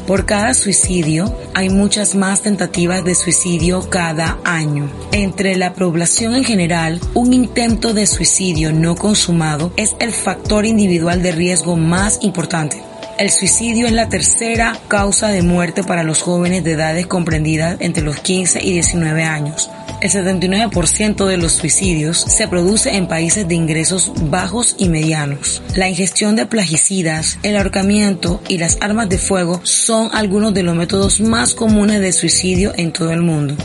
[0.08, 4.89] Por cada suicidio hay muchas más tentativas de suicidio cada año.
[5.12, 11.22] Entre la población en general, un intento de suicidio no consumado es el factor individual
[11.22, 12.86] de riesgo más importante.
[13.18, 18.03] El suicidio es la tercera causa de muerte para los jóvenes de edades comprendidas entre
[18.03, 19.72] los 15 y 19 años.
[20.01, 25.63] El 79% de los suicidios se produce en países de ingresos bajos y medianos.
[25.76, 30.76] La ingestión de plaguicidas, el ahorcamiento y las armas de fuego son algunos de los
[30.76, 33.55] métodos más comunes de suicidio en todo el mundo.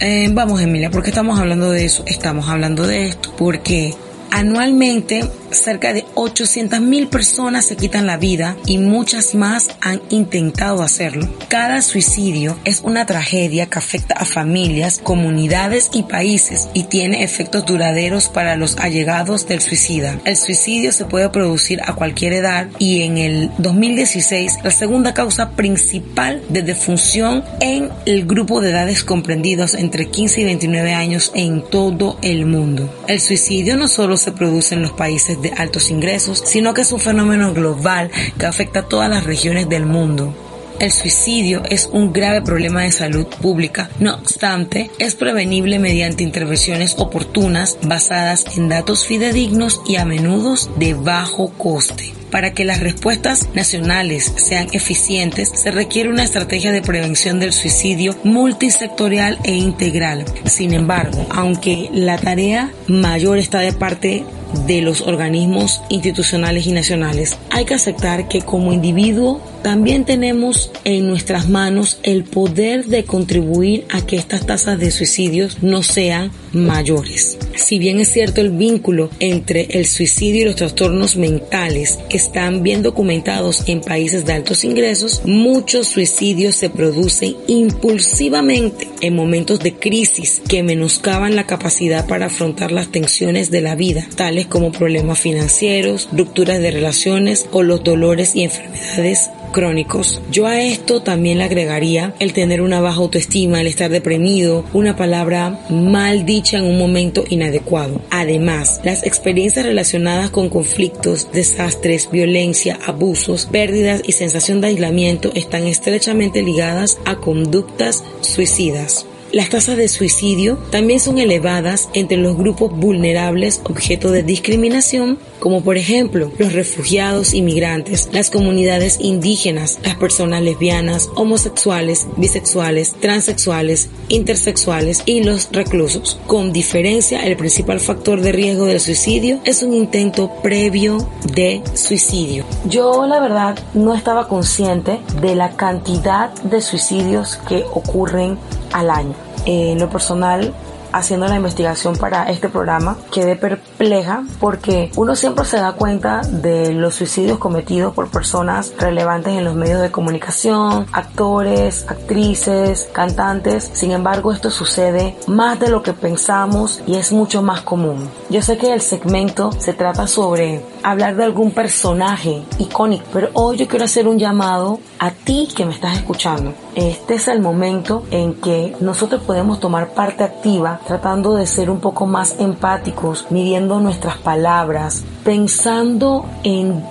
[0.00, 2.02] Eh, vamos Emilia, ¿por qué estamos hablando de eso?
[2.06, 3.94] Estamos hablando de esto porque
[4.30, 10.82] anualmente cerca de 800 mil personas se quitan la vida y muchas más han intentado
[10.82, 11.28] hacerlo.
[11.48, 17.64] Cada suicidio es una tragedia que afecta a familias, comunidades y países y tiene efectos
[17.64, 20.20] duraderos para los allegados del suicida.
[20.24, 25.50] El suicidio se puede producir a cualquier edad y en el 2016 la segunda causa
[25.52, 31.62] principal de defunción en el grupo de edades comprendidos entre 15 y 29 años en
[31.62, 32.92] todo el mundo.
[33.06, 36.92] El suicidio no solo se produce en los países de altos ingresos, sino que es
[36.92, 40.34] un fenómeno global que afecta a todas las regiones del mundo.
[40.78, 43.90] El suicidio es un grave problema de salud pública.
[43.98, 50.94] No obstante, es prevenible mediante intervenciones oportunas basadas en datos fidedignos y a menudo de
[50.94, 52.17] bajo coste.
[52.30, 58.16] Para que las respuestas nacionales sean eficientes, se requiere una estrategia de prevención del suicidio
[58.24, 60.24] multisectorial e integral.
[60.44, 64.24] Sin embargo, aunque la tarea mayor está de parte
[64.66, 71.08] de los organismos institucionales y nacionales, hay que aceptar que como individuo también tenemos en
[71.08, 77.38] nuestras manos el poder de contribuir a que estas tasas de suicidios no sean mayores.
[77.54, 82.62] Si bien es cierto el vínculo entre el suicidio y los trastornos mentales que están
[82.62, 89.74] bien documentados en países de altos ingresos, muchos suicidios se producen impulsivamente en momentos de
[89.74, 95.18] crisis que menoscaban la capacidad para afrontar las tensiones de la vida, tales como problemas
[95.18, 100.20] financieros, rupturas de relaciones o los dolores y enfermedades crónicos.
[100.30, 104.96] Yo a esto también le agregaría el tener una baja autoestima, el estar deprimido, una
[104.96, 108.00] palabra mal dicha en un momento inadecuado.
[108.10, 115.66] Además, las experiencias relacionadas con conflictos, desastres, violencia, abusos, pérdidas y sensación de aislamiento están
[115.66, 119.06] estrechamente ligadas a conductas suicidas.
[119.30, 125.62] Las tasas de suicidio también son elevadas entre los grupos vulnerables objeto de discriminación, como
[125.62, 135.02] por ejemplo los refugiados inmigrantes, las comunidades indígenas, las personas lesbianas, homosexuales, bisexuales, transexuales, intersexuales
[135.04, 136.18] y los reclusos.
[136.26, 142.46] Con diferencia, el principal factor de riesgo del suicidio es un intento previo de suicidio.
[142.64, 148.38] Yo la verdad no estaba consciente de la cantidad de suicidios que ocurren
[148.72, 149.14] al año.
[149.46, 150.52] en lo personal,
[150.92, 156.72] haciendo la investigación para este programa, quedé perpleja porque uno siempre se da cuenta de
[156.72, 163.70] los suicidios cometidos por personas relevantes en los medios de comunicación, actores, actrices, cantantes.
[163.72, 168.08] Sin embargo, esto sucede más de lo que pensamos y es mucho más común.
[168.30, 173.58] Yo sé que el segmento se trata sobre hablar de algún personaje icónico, pero hoy
[173.58, 176.54] yo quiero hacer un llamado a ti que me estás escuchando.
[176.74, 181.80] Este es el momento en que nosotros podemos tomar parte activa tratando de ser un
[181.80, 186.82] poco más empáticos, midiendo nuestras palabras, pensando en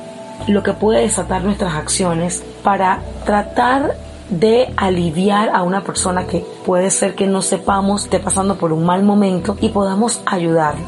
[0.48, 3.96] lo que puede desatar nuestras acciones para tratar
[4.30, 8.86] de aliviar a una persona que puede ser que no sepamos esté pasando por un
[8.86, 10.86] mal momento y podamos ayudarla.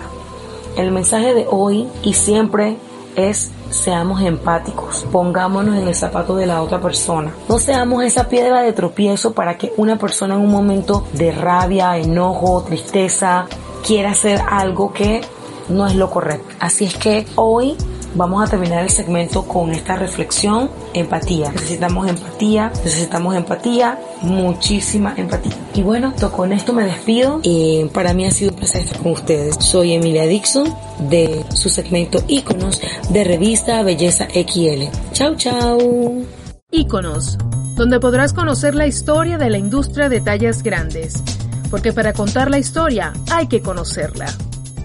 [0.78, 2.78] El mensaje de hoy y siempre
[3.16, 7.34] es seamos empáticos, pongámonos en el zapato de la otra persona.
[7.48, 11.98] No seamos esa piedra de tropiezo para que una persona en un momento de rabia,
[11.98, 13.46] enojo, tristeza,
[13.86, 15.22] quiera hacer algo que
[15.70, 16.56] no es lo correcto.
[16.60, 17.76] Así es que hoy
[18.16, 21.52] vamos a terminar el segmento con esta reflexión, empatía.
[21.52, 25.54] Necesitamos empatía, necesitamos empatía, muchísima empatía.
[25.74, 27.42] Y bueno, con esto me despido.
[27.44, 29.56] Eh, para mí ha sido un placer estar con ustedes.
[29.60, 30.74] Soy Emilia Dixon
[31.10, 34.86] de su segmento Iconos de revista Belleza XL.
[35.14, 36.26] Chau, chau.
[36.72, 37.38] Iconos,
[37.76, 41.24] donde podrás conocer la historia de la industria de tallas grandes.
[41.72, 44.28] Porque para contar la historia hay que conocerla.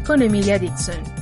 [0.07, 1.14] Con Emilia Dixon.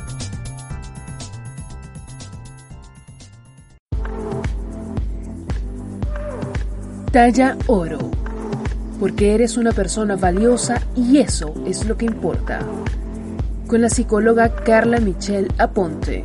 [7.13, 7.99] Talla oro,
[8.99, 12.61] porque eres una persona valiosa y eso es lo que importa.
[13.67, 16.25] Con la psicóloga Carla Michelle Aponte.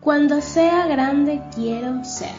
[0.00, 2.32] Cuando sea grande quiero ser.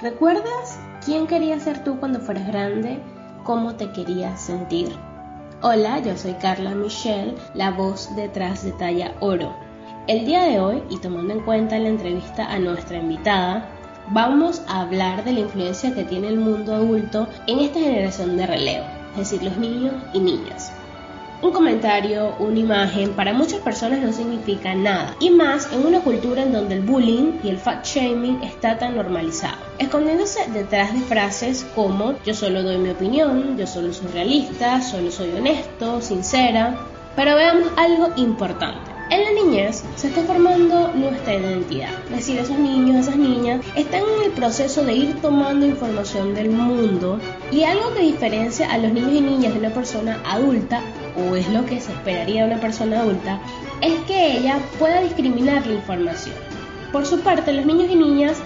[0.00, 3.00] ¿Recuerdas quién querías ser tú cuando fueras grande?
[3.42, 4.92] ¿Cómo te querías sentir?
[5.62, 9.71] Hola, yo soy Carla Michelle, la voz detrás de Talla Oro
[10.06, 13.68] el día de hoy, y tomando en cuenta la entrevista a nuestra invitada,
[14.08, 18.46] vamos a hablar de la influencia que tiene el mundo adulto en esta generación de
[18.46, 20.72] relevo, es decir, los niños y niñas.
[21.40, 26.42] Un comentario, una imagen, para muchas personas no significa nada, y más en una cultura
[26.42, 31.66] en donde el bullying y el fat shaming está tan normalizado, escondiéndose detrás de frases
[31.74, 36.76] como yo solo doy mi opinión, yo solo soy realista, solo soy honesto, sincera.
[37.16, 38.91] Pero veamos algo importante.
[39.12, 44.00] En la niñez se está formando nuestra identidad, es decir, esos niños, esas niñas están
[44.00, 48.90] en el proceso de ir tomando información del mundo y algo que diferencia a los
[48.90, 50.80] niños y niñas de una persona adulta,
[51.14, 53.38] o es lo que se esperaría de una persona adulta,
[53.82, 56.36] es que ella pueda discriminar la información.
[56.90, 58.38] Por su parte, los niños y niñas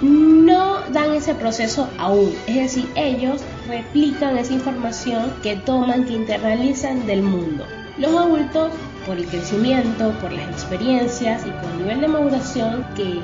[0.00, 7.06] no dan ese proceso aún, es decir, ellos replican esa información que toman, que internalizan
[7.06, 7.64] del mundo.
[7.98, 8.72] Los adultos
[9.06, 13.20] por el crecimiento, por las experiencias y por el nivel de maduración que,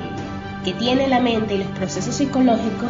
[0.77, 2.89] tiene la mente y los procesos psicológicos,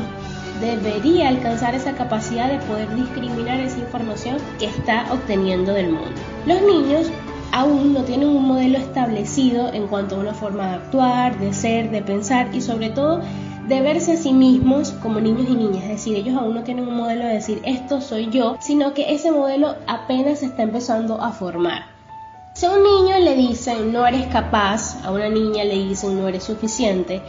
[0.59, 6.11] debería alcanzar esa capacidad de poder discriminar esa información que está obteniendo del mundo.
[6.45, 7.09] Los niños
[7.53, 11.89] aún no tienen un modelo establecido en cuanto a una forma de actuar, de ser,
[11.89, 13.21] de pensar y sobre todo
[13.69, 16.87] de verse a sí mismos como niños y niñas, es decir, ellos aún no tienen
[16.87, 21.21] un modelo de decir esto soy yo, sino que ese modelo apenas se está empezando
[21.21, 21.98] a formar.
[22.59, 26.27] Si a un niño le dicen no eres capaz, a una niña le dicen no
[26.27, 27.21] eres suficiente,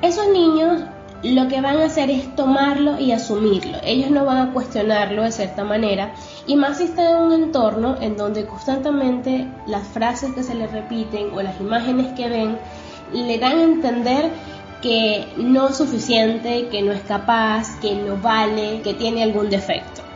[0.00, 0.80] esos niños
[1.22, 3.76] lo que van a hacer es tomarlo y asumirlo.
[3.84, 6.14] Ellos no van a cuestionarlo de cierta manera
[6.46, 10.66] y más si está en un entorno en donde constantemente las frases que se le
[10.66, 12.56] repiten o las imágenes que ven
[13.12, 14.30] le dan a entender
[14.80, 20.07] que no es suficiente, que no es capaz, que no vale, que tiene algún defecto.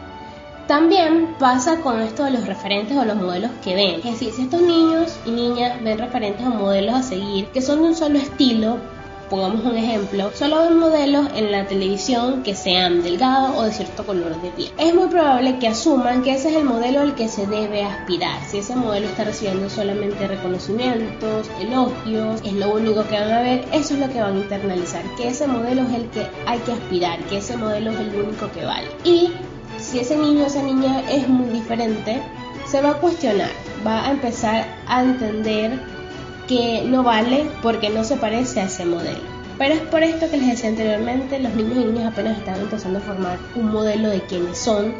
[0.67, 3.97] También pasa con esto de los referentes o los modelos que ven.
[3.97, 7.83] Es decir, si estos niños y niñas ven referentes o modelos a seguir que son
[7.83, 8.79] de un solo estilo,
[9.33, 14.05] pongamos un ejemplo, solo ven modelos en la televisión que sean delgados o de cierto
[14.05, 14.71] color de piel.
[14.77, 18.45] Es muy probable que asuman que ese es el modelo al que se debe aspirar.
[18.47, 23.65] Si ese modelo está recibiendo solamente reconocimientos, elogios, es lo único que van a ver,
[23.73, 26.73] eso es lo que van a internalizar, que ese modelo es el que hay que
[26.73, 28.89] aspirar, que ese modelo es el único que vale.
[29.03, 29.33] Y
[29.93, 32.23] si ese niño o esa niña es muy diferente,
[32.67, 33.51] se va a cuestionar,
[33.87, 35.79] va a empezar a entender
[36.49, 39.21] que no vale porque no se parece a ese modelo.
[39.59, 43.01] Pero es por esto que les decía anteriormente, los niños y niñas apenas están empezando
[43.01, 44.95] a formar un modelo de quienes son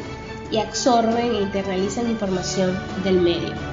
[0.51, 3.72] y absorben e internalizan información del medio.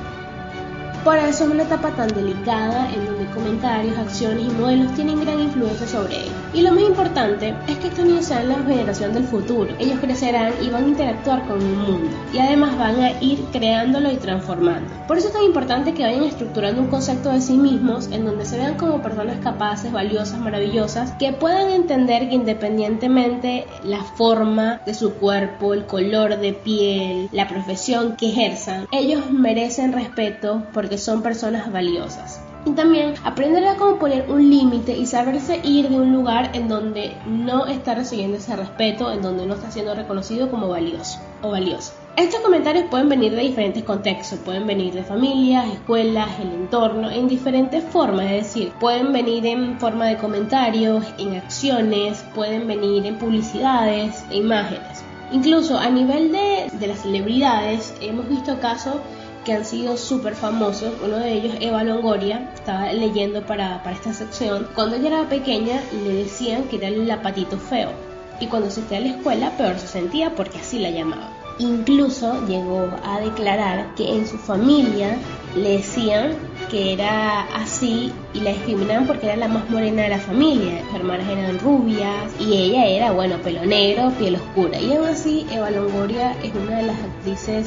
[1.05, 5.41] Por eso es una etapa tan delicada en donde comentarios, acciones y modelos tienen gran
[5.41, 6.35] influencia sobre ellos.
[6.53, 9.75] Y lo más importante es que estos niños sean la generación del futuro.
[9.79, 12.11] Ellos crecerán y van a interactuar con el mundo.
[12.35, 14.93] Y además van a ir creándolo y transformando.
[15.09, 18.45] Por eso es tan importante que vayan estructurando un concepto de sí mismos en donde
[18.45, 24.93] se vean como personas capaces, valiosas, maravillosas, que puedan entender que independientemente la forma de
[24.93, 30.99] su cuerpo, el color de piel, la profesión que ejerzan, ellos merecen respeto porque que
[30.99, 32.41] son personas valiosas.
[32.67, 36.69] Y también aprender a cómo poner un límite y saberse ir de un lugar en
[36.69, 41.51] donde no está recibiendo ese respeto, en donde no está siendo reconocido como valioso o
[41.51, 41.95] valiosa.
[42.17, 47.29] Estos comentarios pueden venir de diferentes contextos, pueden venir de familias, escuelas, el entorno, en
[47.29, 53.17] diferentes formas, es decir, pueden venir en forma de comentarios, en acciones, pueden venir en
[53.17, 55.05] publicidades, e imágenes.
[55.33, 58.97] Incluso a nivel de, de las celebridades hemos visto casos
[59.45, 60.93] que han sido súper famosos.
[61.03, 64.69] Uno de ellos, Eva Longoria, estaba leyendo para, para esta sección.
[64.75, 67.91] Cuando ella era pequeña le decían que era el lapatito feo.
[68.41, 71.29] Y cuando se fue a la escuela peor se sentía porque así la llamaban.
[71.59, 75.19] Incluso llegó a declarar que en su familia
[75.55, 76.33] le decían
[76.71, 80.83] que era así y la discriminaban porque era la más morena de la familia.
[80.87, 84.81] Sus hermanas eran rubias y ella era, bueno, pelo negro, piel oscura.
[84.81, 87.67] Y aún así, Eva Longoria es una de las actrices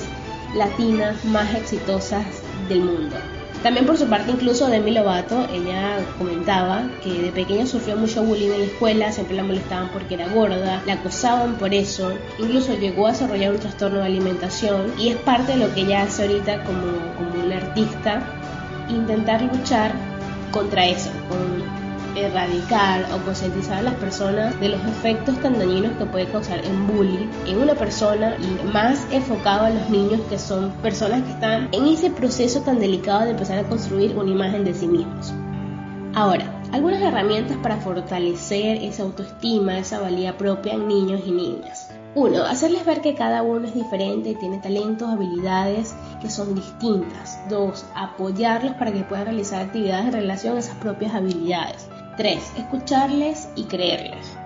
[0.56, 2.26] latinas más exitosas
[2.70, 3.16] del mundo.
[3.64, 8.52] También por su parte incluso Demi Lovato, ella comentaba que de pequeña sufrió mucho bullying
[8.52, 13.08] en la escuela, siempre la molestaban porque era gorda, la acosaban por eso, incluso llegó
[13.08, 16.66] a desarrollar un trastorno de alimentación y es parte de lo que ella hace ahorita
[16.66, 16.82] como,
[17.16, 18.22] como una artista,
[18.90, 19.94] intentar luchar
[20.52, 21.12] contra eso,
[22.16, 26.88] erradicar o concientizar a las personas de los efectos tan dañinos que puede causar en
[26.88, 31.70] bullying en una persona y más enfocado a los niños que son personas que están
[31.72, 35.34] en ese proceso tan delicado de empezar a construir una imagen de sí mismos.
[36.16, 41.90] Ahora, algunas herramientas para fortalecer esa autoestima, esa valía propia en niños y niñas.
[42.16, 47.40] Uno, hacerles ver que cada uno es diferente y tiene talentos, habilidades que son distintas.
[47.50, 51.90] Dos, apoyarlos para que puedan realizar actividades en relación a esas propias habilidades.
[52.18, 52.54] 3.
[52.58, 54.38] Escucharles y creerles.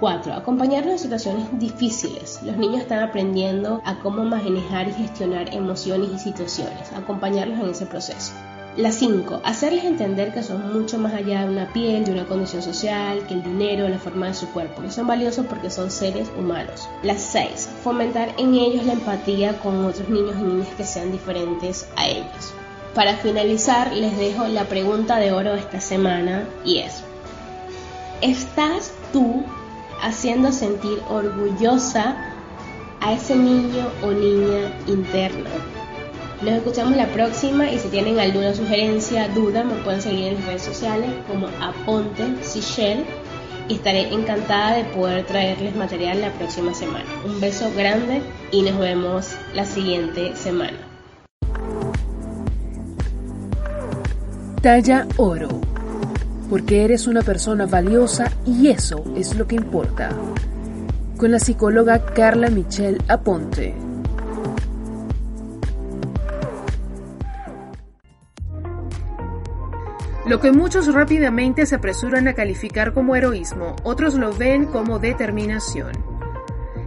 [0.00, 0.34] 4.
[0.34, 2.40] Acompañarlos en situaciones difíciles.
[2.42, 6.92] Los niños están aprendiendo a cómo manejar y gestionar emociones y situaciones.
[6.92, 8.32] Acompañarlos en ese proceso.
[8.76, 9.40] La 5.
[9.44, 13.34] Hacerles entender que son mucho más allá de una piel, de una condición social, que
[13.34, 16.88] el dinero, la forma de su cuerpo, que son valiosos porque son seres humanos.
[17.04, 17.68] La 6.
[17.84, 22.52] Fomentar en ellos la empatía con otros niños y niñas que sean diferentes a ellos.
[22.96, 27.03] Para finalizar, les dejo la pregunta de oro de esta semana y es,
[28.24, 29.44] estás tú
[30.02, 32.16] haciendo sentir orgullosa
[33.00, 35.50] a ese niño o niña interna.
[36.40, 40.46] Nos escuchamos la próxima y si tienen alguna sugerencia, duda, me pueden seguir en las
[40.46, 43.04] redes sociales como Aponte Sichel
[43.68, 47.06] y estaré encantada de poder traerles material la próxima semana.
[47.26, 50.78] Un beso grande y nos vemos la siguiente semana.
[54.62, 55.60] Talla Oro
[56.48, 60.10] porque eres una persona valiosa y eso es lo que importa.
[61.16, 63.74] Con la psicóloga Carla Michelle Aponte.
[70.26, 75.92] Lo que muchos rápidamente se apresuran a calificar como heroísmo, otros lo ven como determinación.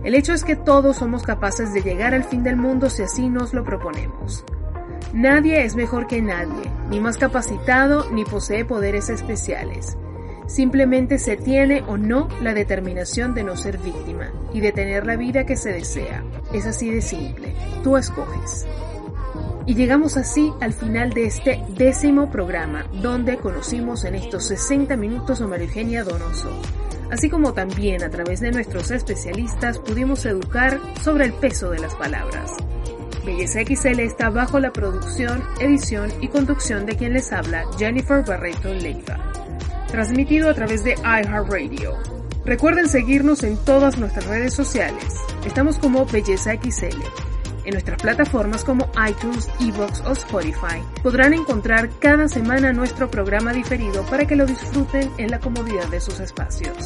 [0.04, 3.30] El hecho es que todos somos capaces de llegar al fin del mundo si así
[3.30, 4.44] nos lo proponemos.
[5.14, 9.98] Nadie es mejor que nadie, ni más capacitado, ni posee poderes especiales.
[10.48, 15.16] Simplemente se tiene o no la determinación de no ser víctima y de tener la
[15.16, 16.24] vida que se desea.
[16.54, 17.54] Es así de simple.
[17.84, 18.66] Tú escoges.
[19.66, 25.42] Y llegamos así al final de este décimo programa, donde conocimos en estos 60 minutos
[25.42, 26.50] a María Eugenia Donoso,
[27.12, 31.96] así como también a través de nuestros especialistas pudimos educar sobre el peso de las
[31.96, 32.54] palabras.
[33.28, 38.74] Belleza XL está bajo la producción, edición y conducción de quien les habla, Jennifer Barreto
[38.74, 39.20] Leiva.
[39.90, 41.98] Transmitido a través de iHeartRadio.
[42.46, 45.04] Recuerden seguirnos en todas nuestras redes sociales.
[45.46, 47.02] Estamos como Belleza XL.
[47.66, 54.06] En nuestras plataformas como iTunes, Evox o Spotify podrán encontrar cada semana nuestro programa diferido
[54.06, 56.78] para que lo disfruten en la comodidad de sus espacios.